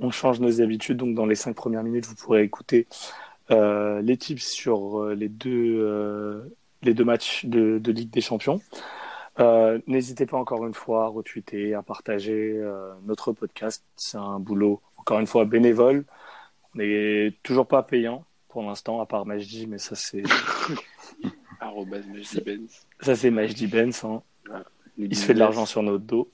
on, 0.00 0.10
change 0.10 0.40
nos 0.40 0.60
habitudes. 0.60 0.96
Donc 0.96 1.14
dans 1.14 1.26
les 1.26 1.34
cinq 1.34 1.54
premières 1.54 1.82
minutes, 1.82 2.06
vous 2.06 2.14
pourrez 2.14 2.42
écouter 2.42 2.86
euh, 3.50 4.00
les 4.02 4.16
tips 4.16 4.46
sur 4.46 5.00
euh, 5.00 5.14
les 5.14 5.28
deux 5.28 5.78
euh, 5.80 6.44
les 6.82 6.94
deux 6.94 7.04
matchs 7.04 7.44
de, 7.46 7.78
de 7.78 7.92
Ligue 7.92 8.10
des 8.10 8.20
Champions. 8.20 8.60
N'hésitez 9.86 10.26
pas 10.26 10.36
encore 10.36 10.66
une 10.66 10.74
fois 10.74 11.04
à 11.04 11.08
retweeter, 11.08 11.74
à 11.74 11.82
partager 11.82 12.60
notre 13.06 13.32
podcast. 13.32 13.84
C'est 13.96 14.18
un 14.18 14.40
boulot 14.40 14.80
encore 14.96 15.20
une 15.20 15.28
fois 15.28 15.44
bénévole. 15.44 16.04
On 16.74 16.78
n'est 16.78 17.36
toujours 17.44 17.66
pas 17.66 17.82
payant 17.84 18.24
pour 18.48 18.62
l'instant, 18.62 19.00
à 19.00 19.06
part 19.06 19.26
Majdi, 19.26 19.66
mais 19.68 19.78
ça 19.78 19.94
c'est. 19.94 20.22
Ça 23.00 23.14
c'est 23.14 23.30
Majdi 23.30 23.66
Benz. 23.66 24.04
Hein. 24.04 24.22
Il 24.98 25.16
se 25.16 25.24
fait 25.24 25.34
de 25.34 25.38
l'argent 25.38 25.64
sur 25.64 25.82
notre 25.82 26.04
dos. 26.04 26.28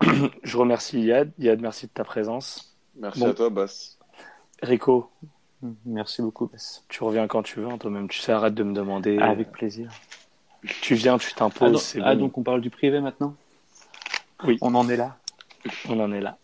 Je 0.42 0.56
remercie 0.56 1.00
Yad. 1.00 1.30
Yad, 1.38 1.60
merci 1.60 1.86
de 1.86 1.92
ta 1.92 2.04
présence. 2.04 2.76
Merci 2.96 3.24
à 3.24 3.34
toi, 3.34 3.50
Bass. 3.50 3.98
Rico. 4.62 5.10
Merci 5.84 6.22
beaucoup, 6.22 6.46
Bass. 6.46 6.84
Tu 6.88 7.04
reviens 7.04 7.26
quand 7.26 7.42
tu 7.42 7.60
veux, 7.60 7.68
hein, 7.68 7.78
toi-même. 7.78 8.08
Tu 8.08 8.20
sais, 8.20 8.32
arrête 8.32 8.54
de 8.54 8.62
me 8.62 8.72
demander. 8.72 9.18
Ah, 9.20 9.30
avec 9.30 9.52
plaisir. 9.52 9.90
Tu 10.80 10.94
viens, 10.94 11.18
tu 11.18 11.32
t'imposes. 11.34 11.96
Ah, 11.98 12.04
ah, 12.06 12.16
donc 12.16 12.38
on 12.38 12.42
parle 12.42 12.60
du 12.60 12.70
privé 12.70 13.00
maintenant? 13.00 13.34
Oui. 14.44 14.58
On 14.60 14.74
en 14.74 14.88
est 14.88 14.96
là. 14.96 15.18
On 15.88 16.00
en 16.00 16.12
est 16.12 16.20
là. 16.20 16.38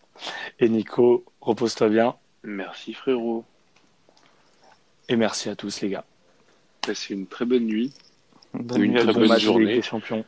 Et 0.61 0.69
Nico, 0.69 1.25
repose-toi 1.41 1.89
bien. 1.89 2.15
Merci, 2.45 2.93
frérot. 2.93 3.45
Et 5.09 5.17
merci 5.17 5.49
à 5.49 5.57
tous, 5.57 5.81
les 5.81 5.91
gars. 5.91 6.05
Passez 6.81 7.15
une 7.15 7.27
très 7.27 7.45
bonne 7.45 7.65
nuit. 7.65 7.93
Bonne 8.55 8.83
une 8.83 8.95
très 8.95 9.13
bonne 9.13 9.39
journée. 9.39 9.75
des 9.75 9.83
Champions. 9.83 10.25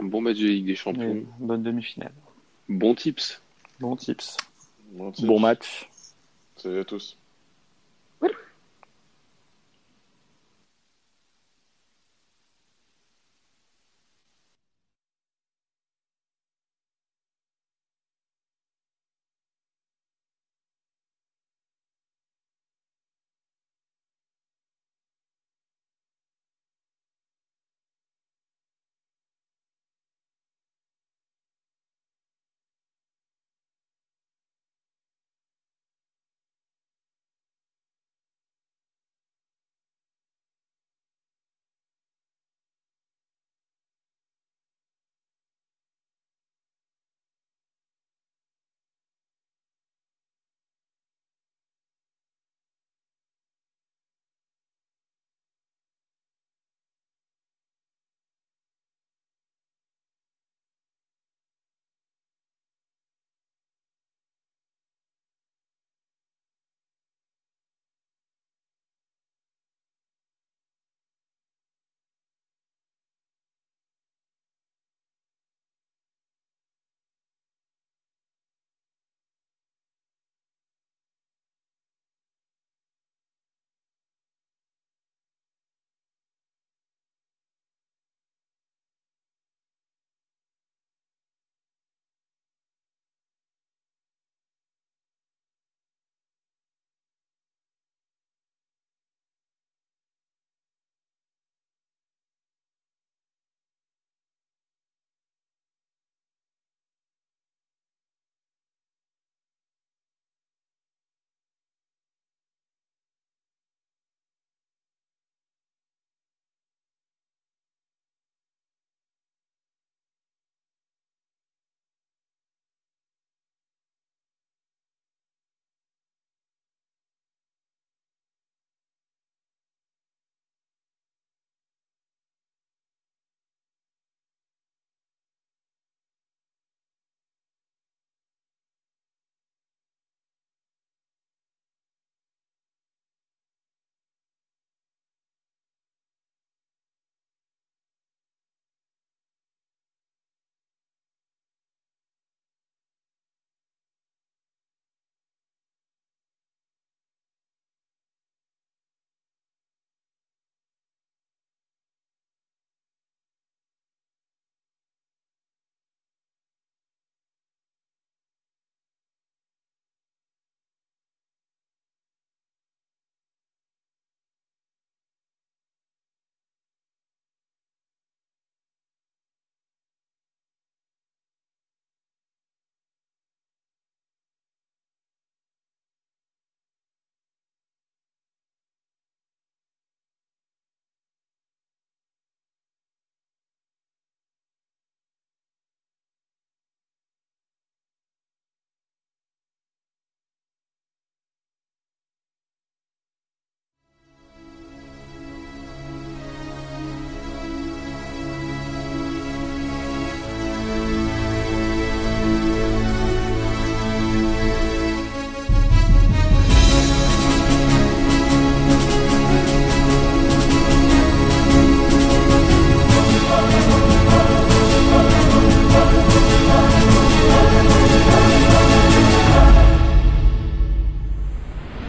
Un 0.00 0.04
bon 0.04 0.22
match 0.22 0.38
de 0.38 0.46
Ligue 0.46 0.64
des 0.64 0.76
Champions. 0.76 1.24
bonne 1.38 1.62
demi-finale. 1.62 2.12
Bon 2.70 2.94
tips. 2.94 3.42
Bon 3.80 3.96
tips. 3.96 4.38
Bon, 4.92 5.12
tips. 5.12 5.26
bon 5.26 5.38
match. 5.38 5.90
Salut 6.56 6.80
à 6.80 6.84
tous. 6.84 7.18
Oui. 8.22 8.30